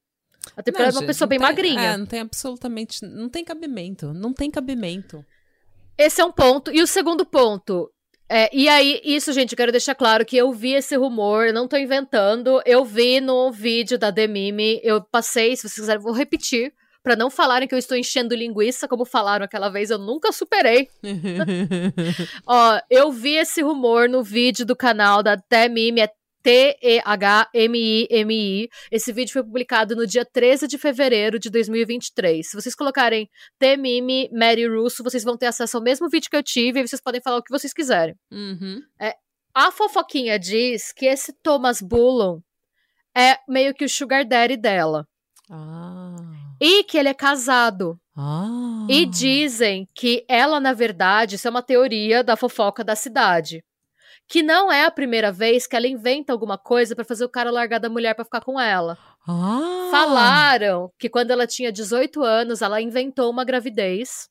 [0.56, 1.82] Até porque ela é uma pessoa bem tem- magrinha.
[1.82, 3.04] É, não tem absolutamente.
[3.06, 4.14] Não tem cabimento.
[4.14, 5.26] Não tem cabimento.
[5.98, 6.72] Esse é um ponto.
[6.72, 7.92] E o segundo ponto.
[8.30, 11.68] É, e aí, isso, gente, eu quero deixar claro que eu vi esse rumor, não
[11.68, 12.62] tô inventando.
[12.66, 16.74] Eu vi no vídeo da Demime, eu passei, se vocês quiserem, vou repetir.
[17.02, 20.90] Pra não falarem que eu estou enchendo linguiça, como falaram aquela vez, eu nunca superei.
[22.46, 26.10] Ó, eu vi esse rumor no vídeo do canal da Temime, é
[26.48, 28.40] T-E-H-M-I-M-I.
[28.90, 32.50] Esse vídeo foi publicado no dia 13 de fevereiro de 2023.
[32.50, 33.30] Se vocês colocarem
[33.60, 37.02] Temime Mary Russo, vocês vão ter acesso ao mesmo vídeo que eu tive e vocês
[37.02, 38.16] podem falar o que vocês quiserem.
[38.32, 38.82] Uhum.
[39.54, 42.42] A fofoquinha diz que esse Thomas Bullock
[43.14, 45.06] é meio que o sugar daddy dela.
[45.52, 46.16] Ah.
[46.62, 48.00] E que ele é casado.
[48.16, 48.88] Ah.
[48.90, 53.62] E dizem que ela, na verdade, isso é uma teoria da fofoca da cidade.
[54.28, 57.50] Que não é a primeira vez que ela inventa alguma coisa pra fazer o cara
[57.50, 58.98] largar da mulher pra ficar com ela.
[59.26, 59.88] Ah.
[59.90, 64.30] Falaram que quando ela tinha 18 anos, ela inventou uma gravidez.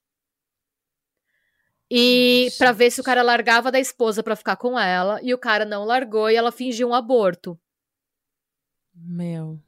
[1.91, 5.39] E pra ver se o cara largava da esposa pra ficar com ela, e o
[5.39, 7.59] cara não largou e ela fingiu um aborto.
[8.95, 9.59] Meu.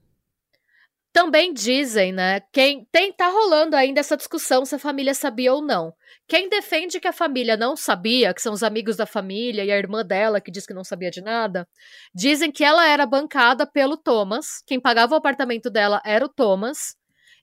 [1.12, 2.40] Também dizem, né?
[2.52, 5.94] Quem tem tá rolando ainda essa discussão se a família sabia ou não.
[6.28, 9.78] Quem defende que a família não sabia, que são os amigos da família e a
[9.78, 11.66] irmã dela que diz que não sabia de nada,
[12.14, 16.94] dizem que ela era bancada pelo Thomas, quem pagava o apartamento dela era o Thomas,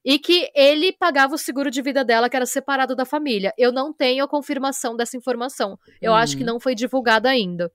[0.08, 3.52] e que ele pagava o seguro de vida dela que era separado da família.
[3.58, 5.80] Eu não tenho a confirmação dessa informação.
[6.00, 6.16] Eu Hum.
[6.16, 7.72] acho que não foi divulgada ainda.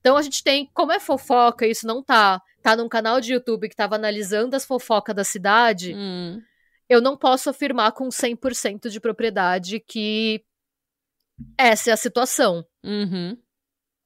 [0.00, 3.68] Então a gente tem, como é fofoca, isso não tá, tá num canal de YouTube
[3.68, 6.40] que tava analisando as fofocas da cidade, Hum.
[6.88, 10.42] eu não posso afirmar com 100% de propriedade que
[11.56, 12.64] essa é a situação.
[12.84, 13.36] Uhum.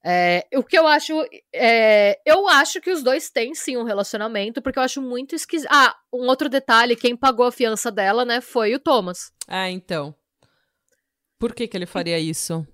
[0.05, 1.13] É, o que eu acho.
[1.53, 5.69] é, eu acho que os dois têm sim um relacionamento, porque eu acho muito esquisito.
[5.71, 9.31] Ah, um outro detalhe: quem pagou a fiança dela, né, foi o Thomas.
[9.47, 10.13] É, então.
[11.39, 12.65] Por que que ele faria isso?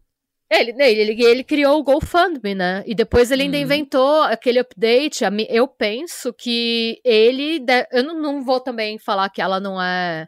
[0.52, 2.84] Ele, ele, ele, ele criou o GoFundMe, né?
[2.88, 3.64] E depois ele ainda Uhum.
[3.64, 5.24] inventou aquele update.
[5.48, 7.60] Eu penso que ele.
[7.60, 10.28] de- Eu não, não vou também falar que ela não é.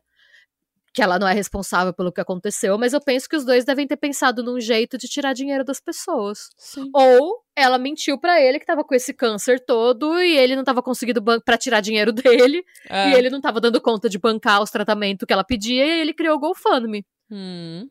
[0.93, 3.87] Que ela não é responsável pelo que aconteceu, mas eu penso que os dois devem
[3.87, 6.49] ter pensado num jeito de tirar dinheiro das pessoas.
[6.57, 6.89] Sim.
[6.93, 10.81] Ou ela mentiu pra ele que tava com esse câncer todo e ele não tava
[10.83, 12.11] conseguindo pra tirar dinheiro
[12.51, 13.09] dele É.
[13.09, 16.13] e ele não tava dando conta de bancar os tratamentos que ela pedia e ele
[16.13, 17.05] criou o GoFundMe.
[17.29, 17.89] Hum.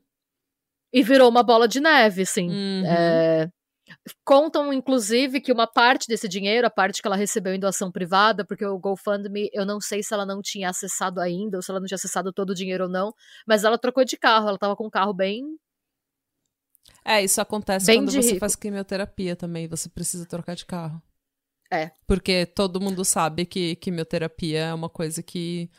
[0.92, 2.50] E virou uma bola de neve, assim.
[2.50, 2.84] Uhum.
[2.86, 3.48] É,
[4.24, 8.46] Contam, inclusive, que uma parte desse dinheiro, a parte que ela recebeu em doação privada,
[8.46, 11.80] porque o GoFundMe, eu não sei se ela não tinha acessado ainda, ou se ela
[11.80, 13.12] não tinha acessado todo o dinheiro ou não,
[13.46, 15.44] mas ela trocou de carro, ela tava com um carro bem.
[17.04, 18.40] É, isso acontece Bem quando você rico.
[18.40, 19.68] faz quimioterapia também.
[19.68, 21.02] Você precisa trocar de carro.
[21.70, 21.90] É.
[22.06, 25.70] Porque todo mundo sabe que quimioterapia é uma coisa que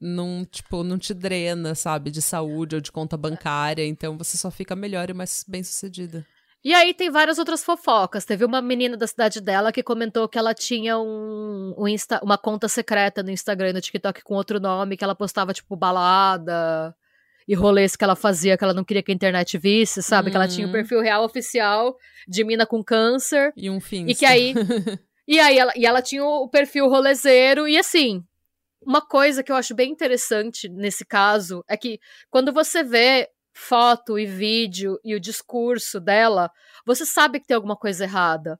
[0.00, 2.10] não, tipo, não te drena, sabe?
[2.10, 3.84] De saúde ou de conta bancária.
[3.84, 6.26] Então você só fica melhor e mais bem sucedida.
[6.64, 8.24] E aí tem várias outras fofocas.
[8.24, 12.38] Teve uma menina da cidade dela que comentou que ela tinha um, um Insta- uma
[12.38, 16.94] conta secreta no Instagram e no TikTok com outro nome, que ela postava, tipo, balada
[17.48, 20.30] e rolês que ela fazia que ela não queria que a internet visse, sabe?
[20.30, 20.72] Que ela tinha o Uhum.
[20.72, 21.96] perfil real oficial
[22.28, 23.52] de mina com câncer.
[23.56, 24.06] E um fim.
[24.06, 24.54] E que aí.
[25.26, 27.66] e aí ela, e ela tinha o perfil rolezeiro.
[27.66, 28.22] E assim,
[28.86, 31.98] uma coisa que eu acho bem interessante nesse caso é que
[32.30, 36.50] quando você vê foto e vídeo e o discurso dela,
[36.86, 38.58] você sabe que tem alguma coisa errada.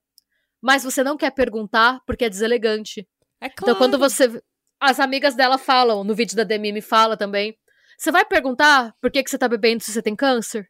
[0.61, 3.07] Mas você não quer perguntar porque é deselegante.
[3.40, 3.72] É claro.
[3.72, 4.40] Então, quando você.
[4.80, 7.57] As amigas dela falam, no vídeo da Demi me fala também.
[7.99, 10.68] Você vai perguntar por que, que você tá bebendo se você tem câncer?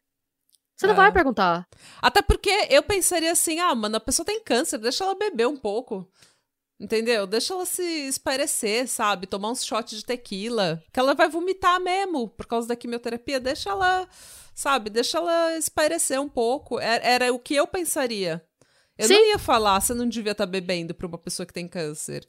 [0.75, 0.97] Você não É.
[0.97, 1.67] vai perguntar.
[2.01, 5.57] Até porque eu pensaria assim, ah, mano, a pessoa tem câncer, deixa ela beber um
[5.57, 6.07] pouco.
[6.79, 7.25] Entendeu?
[7.27, 9.27] Deixa ela se espairecer, sabe?
[9.27, 10.83] Tomar uns shots de tequila.
[10.91, 13.39] Que ela vai vomitar mesmo por causa da quimioterapia.
[13.39, 14.07] Deixa ela,
[14.53, 14.89] sabe?
[14.89, 16.79] Deixa ela espairecer um pouco.
[16.79, 18.43] Era, era o que eu pensaria.
[18.97, 19.13] Eu Sim.
[19.13, 22.27] não ia falar, você não devia estar bebendo pra uma pessoa que tem câncer.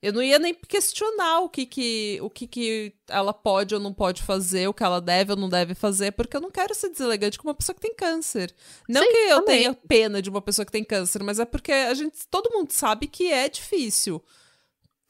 [0.00, 3.92] Eu não ia nem questionar o que que, o que que ela pode ou não
[3.92, 6.90] pode fazer, o que ela deve ou não deve fazer, porque eu não quero ser
[6.90, 8.54] deselegante com uma pessoa que tem câncer.
[8.88, 9.58] Não Sim, que eu também.
[9.58, 12.70] tenha pena de uma pessoa que tem câncer, mas é porque a gente, todo mundo
[12.70, 14.22] sabe que é difícil.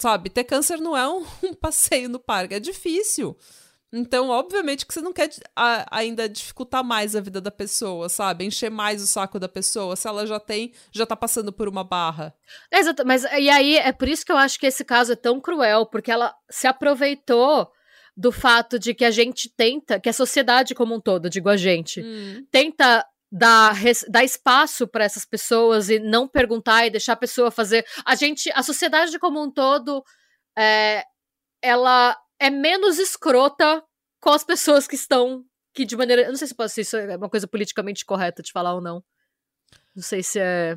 [0.00, 3.36] Sabe, ter câncer não é um, um passeio no parque, é difícil.
[3.92, 8.44] Então, obviamente que você não quer a- ainda dificultar mais a vida da pessoa, sabe?
[8.44, 11.82] Encher mais o saco da pessoa, se ela já tem, já tá passando por uma
[11.82, 12.34] barra.
[12.70, 15.40] Exato, mas e aí é por isso que eu acho que esse caso é tão
[15.40, 17.70] cruel, porque ela se aproveitou
[18.14, 21.56] do fato de que a gente tenta, que a sociedade como um todo, digo a
[21.56, 22.02] gente,
[22.50, 23.74] tenta dar,
[24.08, 27.86] dar espaço para essas pessoas e não perguntar e deixar a pessoa fazer.
[28.04, 30.02] A gente, a sociedade como um todo,
[30.58, 31.04] é,
[31.62, 33.82] ela é menos escrota
[34.20, 37.16] com as pessoas que estão que de maneira, eu não sei se ser isso é
[37.16, 39.02] uma coisa politicamente correta de falar ou não.
[39.94, 40.76] Não sei se é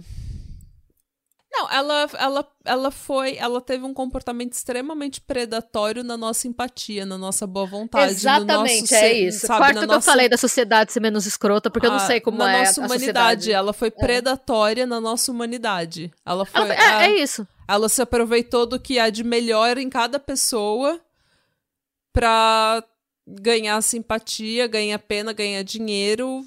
[1.52, 3.36] Não, ela, ela, ela foi.
[3.38, 8.12] Ela teve um comportamento extremamente predatório na nossa empatia, na nossa boa vontade.
[8.12, 9.48] Exatamente, no nosso é isso.
[9.48, 11.98] Sabe, Quarto na que nossa, eu falei da sociedade ser menos escrota, porque eu não
[11.98, 13.42] a- sei como na é nossa a humanidade.
[13.42, 13.52] sociedade.
[13.52, 16.12] Ela foi predatória na nossa humanidade.
[16.26, 16.62] Ela foi.
[16.62, 17.46] Ela- a- é, é isso.
[17.68, 21.02] ela se aproveitou do que há de melhor em cada pessoa
[22.14, 22.84] pra
[23.28, 26.46] ganhar simpatia, ganhar pena, ganhar dinheiro.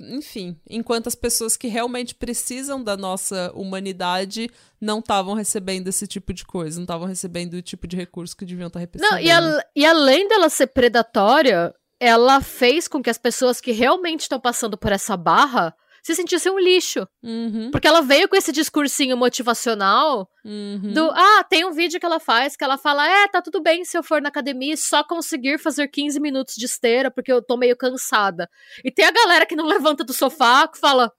[0.00, 4.50] Enfim, enquanto as pessoas que realmente precisam da nossa humanidade
[4.80, 8.44] não estavam recebendo esse tipo de coisa, não estavam recebendo o tipo de recurso que
[8.44, 9.08] deviam estar recebendo.
[9.08, 13.70] Não, e, a- e além dela ser predatória, ela fez com que as pessoas que
[13.70, 17.06] realmente estão passando por essa barra se sentissem um lixo.
[17.22, 20.92] Uhum, Porque ela veio com esse discursinho motivacional uhum.
[20.92, 23.84] do, ah, tem um vídeo que ela faz que ela fala, é, tá tudo bem
[23.84, 27.40] se eu for na academia e só conseguir fazer 15 minutos de esteira porque eu
[27.40, 28.50] tô meio cansada.
[28.84, 31.12] E tem a galera que não levanta do sofá que fala,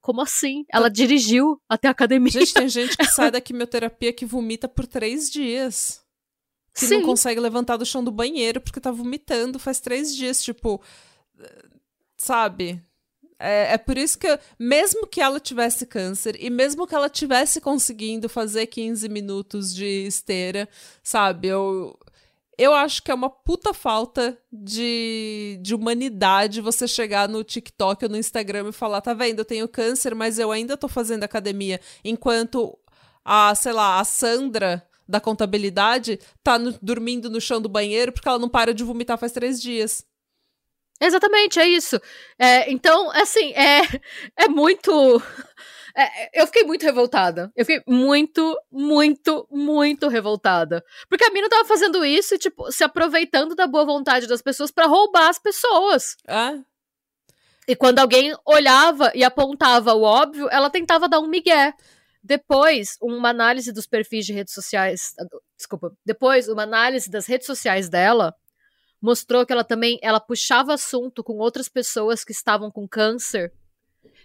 [0.00, 0.64] como assim?
[0.72, 2.30] Ela dirigiu até a academia.
[2.30, 6.00] Gente, tem gente que sai da quimioterapia que vomita por três dias.
[6.72, 6.98] Que Sim.
[6.98, 10.44] não consegue levantar do chão do banheiro porque tá vomitando faz três dias.
[10.44, 10.80] Tipo,
[12.16, 12.80] sabe?
[13.38, 17.60] É, é por isso que, mesmo que ela tivesse câncer e mesmo que ela tivesse
[17.60, 20.66] conseguindo fazer 15 minutos de esteira,
[21.02, 21.48] sabe?
[21.48, 21.98] Eu,
[22.56, 28.10] eu acho que é uma puta falta de, de humanidade você chegar no TikTok ou
[28.10, 31.78] no Instagram e falar: tá vendo, eu tenho câncer, mas eu ainda tô fazendo academia.
[32.02, 32.78] Enquanto
[33.24, 38.28] a, sei lá, a Sandra da contabilidade tá no- dormindo no chão do banheiro porque
[38.28, 40.04] ela não para de vomitar faz três dias.
[41.00, 42.00] Exatamente, é isso.
[42.38, 43.82] É, então, assim, é,
[44.36, 45.22] é muito.
[45.96, 47.50] é, eu fiquei muito revoltada.
[47.54, 50.82] Eu fiquei muito, muito, muito revoltada.
[51.08, 54.70] Porque a mina tava fazendo isso e, tipo, se aproveitando da boa vontade das pessoas
[54.70, 56.16] pra roubar as pessoas.
[56.26, 56.54] Ah,
[57.68, 61.72] E quando alguém olhava e apontava o óbvio, ela tentava dar um migué.
[62.22, 65.14] Depois, uma análise dos perfis de redes sociais.
[65.56, 65.92] Desculpa.
[66.04, 68.34] Depois, uma análise das redes sociais dela
[69.06, 73.52] mostrou que ela também ela puxava assunto com outras pessoas que estavam com câncer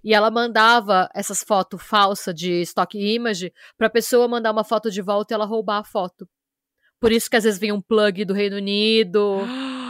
[0.04, 5.00] e ela mandava essas fotos falsas de stock image pra pessoa mandar uma foto de
[5.00, 6.28] volta e ela roubar a foto.
[7.00, 9.42] Por isso que às vezes vinha um plug do Reino Unido.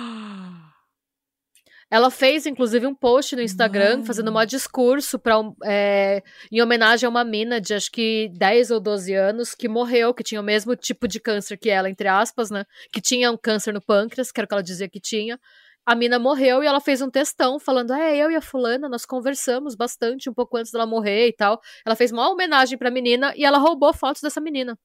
[1.91, 4.05] Ela fez, inclusive, um post no Instagram Mano.
[4.05, 5.35] fazendo um discurso pra,
[5.65, 10.13] é, em homenagem a uma mina de acho que 10 ou 12 anos que morreu,
[10.13, 12.63] que tinha o mesmo tipo de câncer que ela, entre aspas, né?
[12.93, 15.37] Que tinha um câncer no pâncreas, que era o que ela dizia que tinha.
[15.85, 19.05] A mina morreu e ela fez um textão falando: É, eu e a fulana, nós
[19.05, 21.59] conversamos bastante um pouco antes dela morrer e tal.
[21.85, 24.79] Ela fez uma homenagem pra menina e ela roubou fotos dessa menina.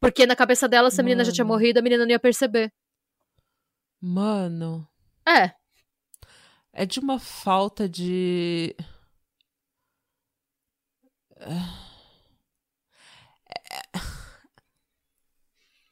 [0.00, 1.54] Porque na cabeça dela, se a menina já tinha Mano.
[1.54, 2.72] morrido, a menina não ia perceber.
[4.00, 4.88] Mano,
[5.28, 5.52] É,
[6.72, 8.74] é de uma falta de.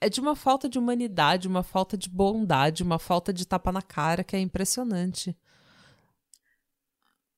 [0.00, 3.82] É de uma falta de humanidade, uma falta de bondade, uma falta de tapa na
[3.82, 5.36] cara que é impressionante.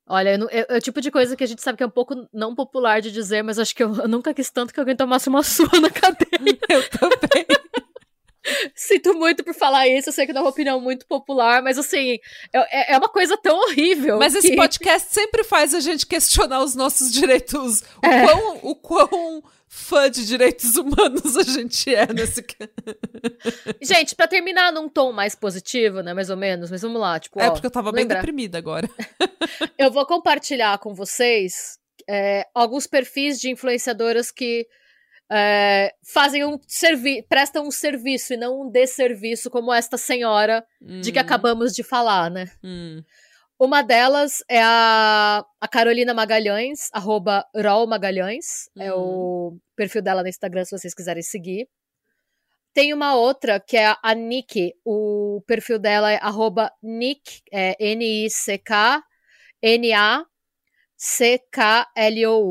[0.06, 2.28] Olha, é, é o tipo de coisa que a gente sabe que é um pouco
[2.32, 5.28] não popular de dizer, mas acho que eu, eu nunca quis tanto que alguém tomasse
[5.28, 6.58] uma sua na cadeia.
[6.68, 7.46] Eu também.
[8.74, 11.78] Sinto muito por falar isso, eu sei que não é uma opinião muito popular, mas
[11.78, 12.18] assim,
[12.52, 14.18] é, é- é uma coisa tão horrível.
[14.18, 17.80] Mas esse que- podcast sempre faz a gente questionar os nossos direitos.
[18.02, 18.26] O, É.
[18.26, 22.44] quão, o quão fã de direitos humanos a gente é nesse.
[23.80, 27.40] Gente, pra terminar num tom mais positivo, né, mais ou menos, mas vamos lá, tipo,
[27.40, 28.16] É ó, porque eu tava bem lembra?
[28.18, 28.88] deprimida agora.
[29.78, 31.78] eu vou compartilhar com vocês
[32.08, 34.66] é, alguns perfis de influenciadoras que
[35.32, 40.64] é, fazem um serviço, prestam um serviço e não um desserviço, como esta senhora
[41.00, 42.50] de que Hum, acabamos de falar, né?
[42.62, 43.02] hum.
[43.58, 48.68] Uma delas é a, a Carolina Magalhães, arroba Rol Magalhães.
[48.74, 48.82] Uhum.
[48.82, 51.68] É o perfil dela no Instagram, se vocês quiserem seguir.
[52.74, 54.74] Tem uma outra que é a Nick.
[54.84, 59.00] O perfil dela é arroba Nick, é N-I-C-K,
[59.62, 60.18] N-A-C-K-L-O-U,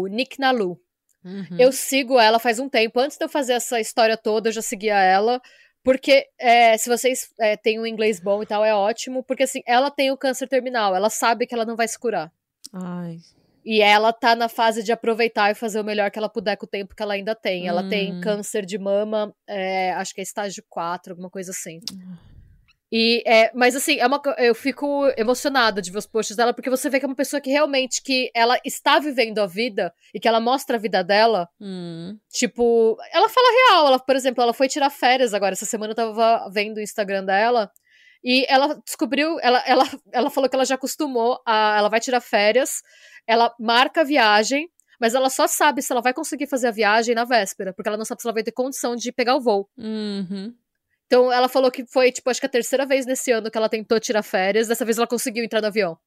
[0.08, 0.80] Nick Nalu.
[1.24, 1.58] Uhum.
[1.58, 3.00] Eu sigo ela faz um tempo.
[3.00, 5.42] Antes de eu fazer essa história toda, eu já seguia ela.
[5.84, 9.24] Porque é, se vocês é, têm um inglês bom e tal, é ótimo.
[9.24, 10.96] Porque assim, ela tem o câncer terminal.
[10.96, 12.32] Ela sabe que ela não vai se curar.
[12.74, 13.18] Ai.
[13.64, 16.66] E ela tá na fase de aproveitar e fazer o melhor que ela puder com
[16.66, 17.68] o tempo que ela ainda tem.
[17.68, 18.22] Ela tem hum.
[18.22, 21.80] câncer de mama, é, acho que é estágio 4, alguma coisa assim.
[22.92, 26.70] E, é, mas assim, é uma, eu fico emocionada de ver os posts dela, porque
[26.70, 30.20] você vê que é uma pessoa que realmente que ela está vivendo a vida e
[30.20, 31.48] que ela mostra a vida dela.
[31.60, 32.18] Hum.
[32.30, 33.88] Tipo, ela fala real.
[33.88, 35.54] Ela, por exemplo, ela foi tirar férias agora.
[35.54, 37.72] Essa semana eu tava vendo o Instagram dela.
[38.24, 41.78] E ela descobriu, ela, ela, ela falou que ela já acostumou a.
[41.78, 42.82] Ela vai tirar férias,
[43.26, 44.70] ela marca a viagem,
[45.00, 47.98] mas ela só sabe se ela vai conseguir fazer a viagem na véspera, porque ela
[47.98, 49.68] não sabe se ela vai ter condição de pegar o voo.
[49.78, 50.54] Uhum.
[51.12, 53.68] Então ela falou que foi, tipo, acho que a terceira vez nesse ano que ela
[53.68, 55.98] tentou tirar férias, dessa vez ela conseguiu entrar no avião.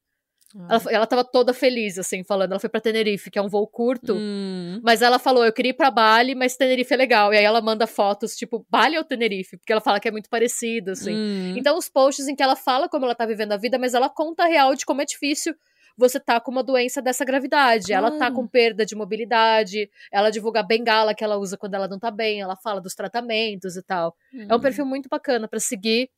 [0.57, 0.67] Ah.
[0.71, 2.53] Ela, ela tava toda feliz, assim, falando.
[2.53, 4.15] Ela foi pra Tenerife, que é um voo curto.
[4.15, 4.81] Hum.
[4.83, 7.31] Mas ela falou: eu queria ir pra Bali, mas Tenerife é legal.
[7.31, 9.57] E aí ela manda fotos, tipo, Bali ou Tenerife?
[9.57, 11.13] Porque ela fala que é muito parecido, assim.
[11.13, 11.53] Hum.
[11.55, 14.09] Então, os posts em que ela fala como ela tá vivendo a vida, mas ela
[14.09, 15.53] conta a real de como é difícil
[15.97, 17.93] você tá com uma doença dessa gravidade.
[17.93, 21.87] Ela tá com perda de mobilidade, ela divulga a bengala que ela usa quando ela
[21.87, 24.15] não tá bem, ela fala dos tratamentos e tal.
[24.33, 24.47] Hum.
[24.49, 24.61] É um hum.
[24.61, 26.09] perfil muito bacana para seguir.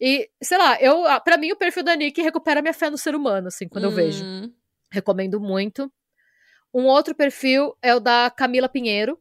[0.00, 3.14] E, sei lá, eu, para mim o perfil da Nick recupera minha fé no ser
[3.14, 3.90] humano, assim, quando hum.
[3.90, 4.24] eu vejo.
[4.24, 4.52] Hum.
[4.90, 5.90] Recomendo muito.
[6.74, 9.18] Um outro perfil é o da Camila Pinheiro.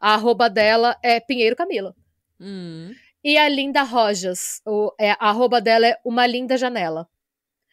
[0.00, 1.94] A arroba dela é Pinheiro Camila.
[2.40, 2.94] Hum.
[3.22, 4.62] E a Linda Rojas.
[4.66, 7.06] O, é, a arroba dela é Uma Linda Janela.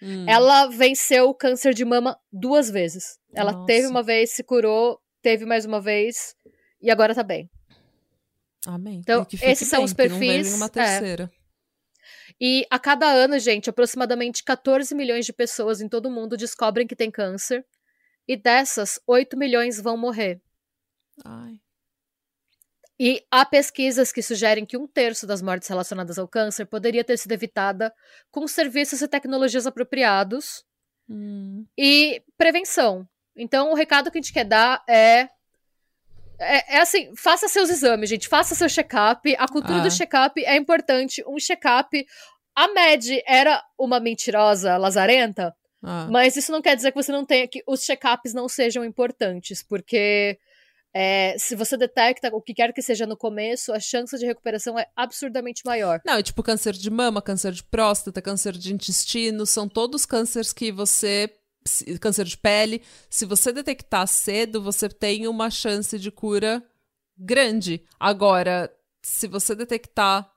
[0.02, 0.26] Hum.
[0.28, 3.20] Ela venceu o câncer de mama duas vezes.
[3.34, 3.66] Ela Nossa.
[3.66, 6.36] teve uma vez, se curou, teve mais uma vez
[6.82, 7.50] e agora tá bem.
[8.66, 9.00] Amém.
[9.00, 10.54] Então, esses são os perfis.
[10.54, 11.32] uma terceira.
[11.34, 11.38] É.
[12.40, 16.86] E a cada ano, gente, aproximadamente 14 milhões de pessoas em todo o mundo descobrem
[16.86, 17.66] que tem câncer.
[18.28, 20.42] E dessas, 8 milhões vão morrer.
[21.26, 21.60] Ai.
[23.00, 27.18] E há pesquisas que sugerem que um terço das mortes relacionadas ao câncer poderia ter
[27.18, 27.94] sido evitada
[28.32, 30.64] com serviços e tecnologias apropriados
[31.08, 31.66] hum.
[31.78, 33.08] e prevenção.
[33.36, 35.30] Então, o recado que a gente quer dar é,
[36.40, 36.78] é.
[36.78, 38.28] É, assim, faça seus exames, gente.
[38.28, 39.36] Faça seu check-up.
[39.38, 39.84] A cultura ah.
[39.84, 41.24] do check-up é importante.
[41.28, 42.06] Um check-up.
[42.56, 46.08] A MED era uma mentirosa lazarenta, ah.
[46.10, 49.62] mas isso não quer dizer que você não tenha que os check-ups não sejam importantes,
[49.62, 50.40] porque
[50.94, 54.80] é, se você detecta o que quer que seja no começo, a chance de recuperação
[54.80, 56.02] é absurdamente maior.
[56.06, 60.54] Não, é tipo câncer de mama, câncer de próstata, câncer de intestino, são todos cânceres
[60.54, 61.32] que você.
[62.00, 62.82] Câncer de pele.
[63.10, 66.64] Se você detectar cedo, você tem uma chance de cura
[67.18, 67.84] grande.
[68.00, 70.32] Agora, se você detectar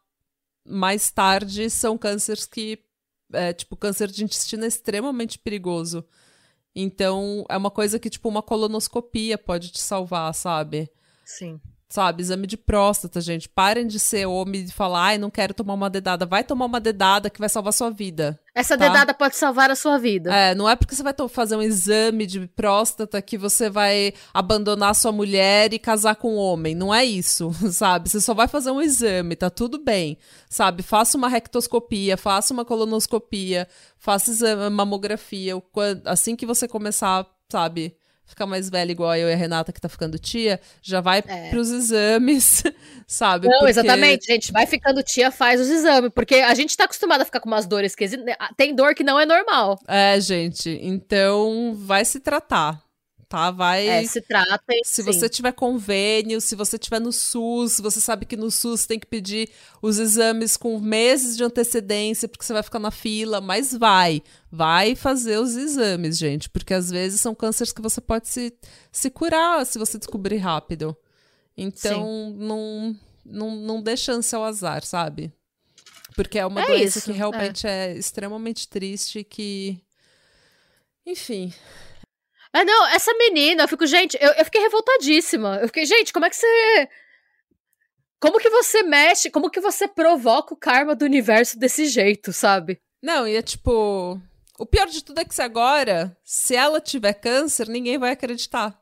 [0.67, 2.85] mais tarde, são cânceres que.
[3.33, 6.05] É, tipo, câncer de intestino é extremamente perigoso.
[6.75, 10.91] Então, é uma coisa que, tipo, uma colonoscopia pode te salvar, sabe?
[11.25, 11.61] Sim.
[11.91, 13.49] Sabe, exame de próstata, gente.
[13.49, 16.25] Parem de ser homem e de falar, ai, não quero tomar uma dedada.
[16.25, 18.39] Vai tomar uma dedada que vai salvar a sua vida.
[18.55, 18.87] Essa tá?
[18.87, 20.33] dedada pode salvar a sua vida.
[20.33, 24.95] É, não é porque você vai fazer um exame de próstata que você vai abandonar
[24.95, 26.77] sua mulher e casar com um homem.
[26.77, 28.09] Não é isso, sabe?
[28.09, 30.17] Você só vai fazer um exame, tá tudo bem.
[30.49, 30.85] Sabe?
[30.85, 33.67] Faça uma rectoscopia, faça uma colonoscopia,
[33.99, 35.61] faça exame, mamografia.
[36.05, 37.97] Assim que você começar, sabe?
[38.31, 41.51] Ficar mais velha igual eu e a Renata que tá ficando tia, já vai é.
[41.51, 42.63] pros exames,
[43.07, 43.47] sabe?
[43.47, 43.71] Não, porque...
[43.71, 47.41] exatamente, gente, vai ficando tia, faz os exames, porque a gente tá acostumado a ficar
[47.41, 48.07] com umas dores que
[48.57, 49.79] tem dor que não é normal.
[49.87, 52.83] É, gente, então vai se tratar
[53.31, 53.53] tá?
[53.53, 53.87] Vai.
[53.87, 54.81] É, se tratem.
[54.85, 55.03] Se sim.
[55.05, 59.07] você tiver convênio, se você tiver no SUS, você sabe que no SUS tem que
[59.07, 59.49] pedir
[59.81, 64.21] os exames com meses de antecedência, porque você vai ficar na fila, mas vai.
[64.51, 68.53] Vai fazer os exames, gente, porque às vezes são cânceres que você pode se,
[68.91, 70.97] se curar se você descobrir rápido.
[71.57, 75.33] Então, não, não, não dê chance ao azar, sabe?
[76.17, 77.93] Porque é uma é doença isso, que realmente é.
[77.93, 79.81] é extremamente triste que.
[81.07, 81.53] Enfim,
[82.53, 85.59] é, não, essa menina, eu fico, gente, eu, eu fiquei revoltadíssima.
[85.61, 86.89] Eu fiquei, gente, como é que você.
[88.21, 92.81] Como que você mexe, como que você provoca o karma do universo desse jeito, sabe?
[93.03, 94.21] Não, e é tipo.
[94.59, 98.79] O pior de tudo é que se agora, se ela tiver câncer, ninguém vai acreditar.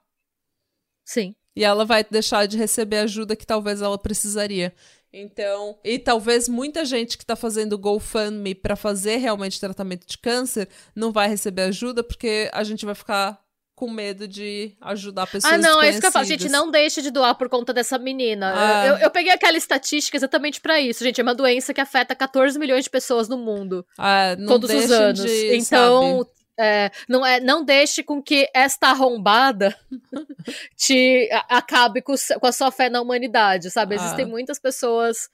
[1.05, 1.37] Sim.
[1.55, 4.75] E ela vai deixar de receber a ajuda que talvez ela precisaria.
[5.12, 10.69] Então, e talvez muita gente que tá fazendo GoFundMe para fazer realmente tratamento de câncer
[10.95, 13.41] não vai receber ajuda porque a gente vai ficar
[13.79, 16.24] com medo de ajudar pessoas Ah, não, é isso que eu falo.
[16.24, 18.53] Gente, não deixe de doar por conta dessa menina.
[18.57, 18.87] Ah.
[18.89, 21.20] Eu, eu, peguei aquela estatística exatamente para isso, gente.
[21.20, 23.87] É uma doença que afeta 14 milhões de pessoas no mundo.
[23.97, 25.22] Ah, todos os anos.
[25.22, 26.26] De, então,
[26.59, 29.72] é, não, é, não deixe com que esta arrombada
[30.76, 33.95] te acabe com, com, a sua fé na humanidade, sabe?
[33.95, 33.99] Ah.
[34.03, 35.31] Existem muitas pessoas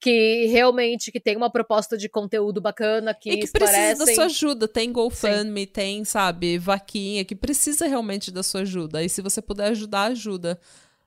[0.00, 3.96] que realmente que tem uma proposta de conteúdo bacana que, e que esclarecem...
[3.96, 4.68] precisa da sua ajuda.
[4.68, 5.66] Tem GoFundMe, Sim.
[5.66, 9.02] tem, sabe, vaquinha, que precisa realmente da sua ajuda.
[9.02, 10.58] E se você puder ajudar, ajuda.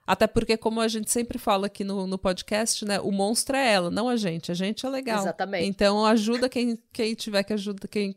[0.06, 3.00] Até porque, como a gente sempre fala aqui no, no podcast, né?
[3.00, 4.52] O monstro é ela, não a gente.
[4.52, 5.22] A gente é legal.
[5.22, 5.68] Exatamente.
[5.68, 8.16] Então ajuda quem, quem tiver que ajuda, quem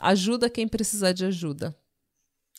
[0.00, 1.74] ajuda quem precisar de ajuda.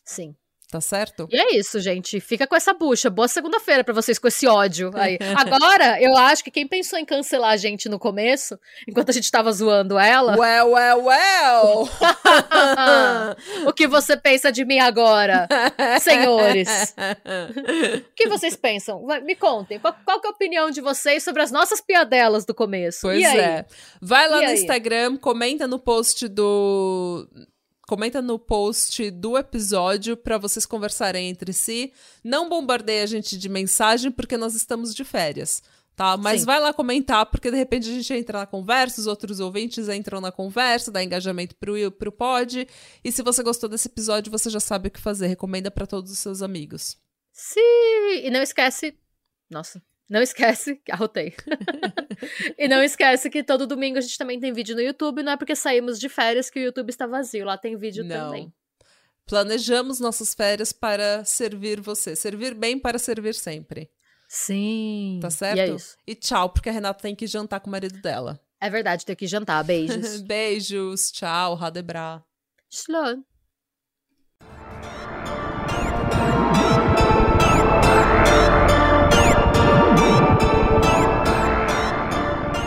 [0.03, 0.35] Sim.
[0.69, 1.29] Tá certo?
[1.31, 2.19] E é isso, gente.
[2.19, 3.09] Fica com essa bucha.
[3.09, 5.17] Boa segunda-feira para vocês com esse ódio aí.
[5.33, 9.31] Agora, eu acho que quem pensou em cancelar a gente no começo, enquanto a gente
[9.31, 10.37] tava zoando ela.
[10.37, 11.89] Well, well, well!
[13.65, 15.47] o que você pensa de mim agora,
[16.01, 16.93] senhores?
[18.11, 19.05] o que vocês pensam?
[19.23, 19.79] Me contem.
[19.79, 23.03] Qual, qual é a opinião de vocês sobre as nossas piadelas do começo?
[23.03, 23.65] Pois é.
[24.01, 24.55] Vai lá e no aí?
[24.55, 27.25] Instagram, comenta no post do
[27.87, 31.93] comenta no post do episódio para vocês conversarem entre si.
[32.21, 35.63] Não bombardeie a gente de mensagem porque nós estamos de férias.
[35.95, 36.45] Tá, mas Sim.
[36.45, 40.21] vai lá comentar, porque de repente a gente entra na conversa, os outros ouvintes entram
[40.21, 42.67] na conversa, dá engajamento pro, pro pod.
[43.03, 45.25] E se você gostou desse episódio, você já sabe o que fazer.
[45.25, 46.97] Recomenda para todos os seus amigos.
[47.31, 48.21] Sim!
[48.23, 48.95] E não esquece.
[49.49, 51.33] Nossa, não esquece, arrotei.
[52.57, 55.37] e não esquece que todo domingo a gente também tem vídeo no YouTube, não é
[55.37, 58.27] porque saímos de férias que o YouTube está vazio, lá tem vídeo não.
[58.27, 58.53] também.
[59.25, 63.89] Planejamos nossas férias para servir você, servir bem para servir sempre.
[64.27, 65.19] Sim.
[65.21, 65.59] Tá certo?
[65.59, 68.39] E, é e tchau, porque a Renata tem que jantar com o marido dela.
[68.59, 69.63] É verdade, tem que jantar.
[69.63, 70.21] Beijos.
[70.23, 72.23] Beijos, tchau, Radebra.
[72.69, 73.23] Slå.